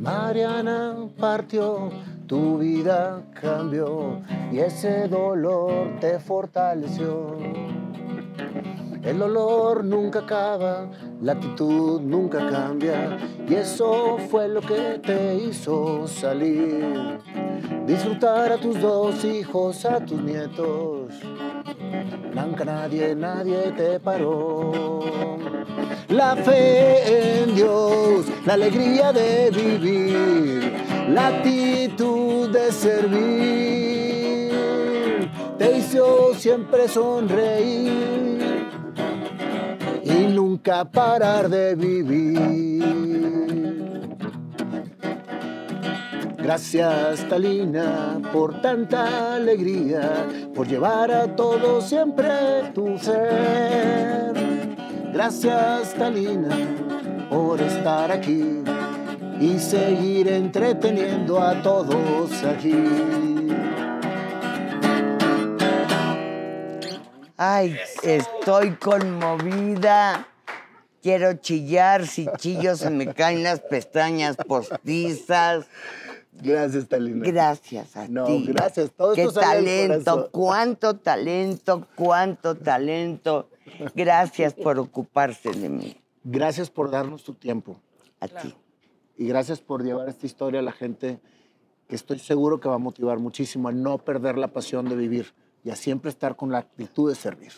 Mariana 0.03 0.97
partió, 1.17 1.89
tu 2.27 2.59
vida 2.59 3.23
cambió 3.41 4.21
y 4.51 4.59
ese 4.59 5.07
dolor 5.07 6.01
te 6.01 6.19
fortaleció. 6.19 7.37
El 9.03 9.19
dolor 9.19 9.85
nunca 9.85 10.21
acaba, 10.21 10.89
la 11.21 11.33
actitud 11.33 12.01
nunca 12.01 12.49
cambia. 12.49 13.19
Y 13.49 13.55
eso 13.55 14.17
fue 14.31 14.49
lo 14.49 14.61
que 14.61 15.01
te 15.05 15.35
hizo 15.35 16.07
salir. 16.07 17.19
Disfrutar 17.85 18.53
a 18.53 18.59
tus 18.59 18.81
dos 18.81 19.25
hijos, 19.25 19.85
a 19.85 19.99
tus 19.99 20.23
nietos. 20.23 21.11
Nunca 22.33 22.65
nadie, 22.65 23.17
nadie 23.17 23.73
te 23.77 23.99
paró. 23.99 25.01
La 26.09 26.37
fe 26.37 27.43
en 27.43 27.57
Dios, 27.57 28.27
la 28.47 28.55
alegría 28.55 29.13
de 29.13 29.51
vivir, 29.51 30.73
la 31.09 31.27
actitud 31.27 32.51
de 32.51 32.71
servir, 32.71 34.53
te 35.59 35.79
hizo 35.79 36.35
siempre 36.35 36.87
sonreír 36.87 38.62
nunca 40.33 40.85
parar 40.85 41.49
de 41.49 41.75
vivir. 41.75 42.83
Gracias 46.39 47.29
Talina 47.29 48.21
por 48.33 48.61
tanta 48.61 49.37
alegría, 49.37 50.27
por 50.55 50.67
llevar 50.67 51.11
a 51.13 51.37
todos 51.37 51.89
siempre 51.89 52.29
tu 52.75 52.99
ser. 52.99 54.33
Gracias 55.13 55.95
Talina 55.95 56.51
por 57.31 57.61
estar 57.61 58.11
aquí 58.11 58.63
y 59.41 59.59
seguir 59.59 60.29
entreteniendo 60.29 61.41
a 61.41 61.63
todos 61.63 62.45
aquí. 62.45 63.32
Ay, 67.45 67.77
estoy 68.05 68.77
conmovida. 68.77 70.29
Quiero 71.03 71.33
chillar, 71.35 72.07
si 72.07 72.29
chillo 72.39 72.77
se 72.77 72.89
me 72.89 73.13
caen 73.13 73.43
las 73.43 73.59
pestañas 73.59 74.37
postizas. 74.37 75.67
Gracias 76.31 76.87
Talina. 76.87 77.27
Gracias 77.27 77.97
a 77.97 78.07
No, 78.07 78.27
ti. 78.27 78.45
gracias. 78.47 78.93
Todo 78.93 79.15
Qué 79.15 79.25
esto 79.25 79.41
talento, 79.41 80.29
cuánto 80.31 80.95
talento, 80.99 81.89
cuánto 81.97 82.57
talento. 82.57 83.51
Gracias 83.97 84.55
por 84.55 84.79
ocuparse 84.79 85.51
de 85.51 85.69
mí. 85.69 85.97
Gracias 86.23 86.71
por 86.71 86.93
darnos 86.93 87.25
tu 87.25 87.35
tiempo 87.35 87.81
A 88.21 88.29
ti. 88.29 88.55
y 89.19 89.27
gracias 89.27 89.61
por 89.61 89.83
llevar 89.83 90.09
esta 90.09 90.27
historia 90.27 90.61
a 90.61 90.63
la 90.63 90.71
gente 90.71 91.19
que 91.89 91.97
estoy 91.97 92.21
seguro 92.21 92.61
que 92.61 92.69
va 92.69 92.77
a 92.77 92.79
motivar 92.79 93.19
muchísimo 93.19 93.67
a 93.69 93.73
no 93.73 93.99
perder 93.99 94.39
la 94.39 94.47
pasión 94.47 94.89
de 94.89 94.95
vivir 94.95 95.35
y 95.65 95.71
a 95.71 95.77
siempre 95.77 96.11
estar 96.11 96.37
con 96.37 96.51
la 96.51 96.59
actitud 96.59 97.09
de 97.09 97.15
servir. 97.15 97.53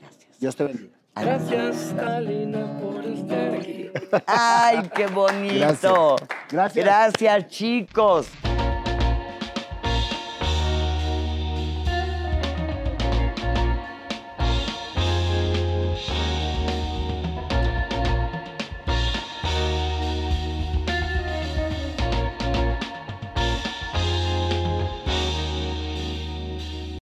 Gracias. 0.00 0.38
Dios 0.40 0.56
te 0.56 0.64
bendiga. 0.64 0.96
Gracias, 1.14 1.94
Talina, 1.96 2.78
por 2.78 3.04
estar 3.04 3.54
aquí. 3.54 3.90
Ay, 4.26 4.90
qué 4.94 5.06
bonito. 5.06 5.56
Gracias. 5.58 6.28
Gracias. 6.50 6.84
Gracias, 6.84 7.48
chicos. 7.48 8.28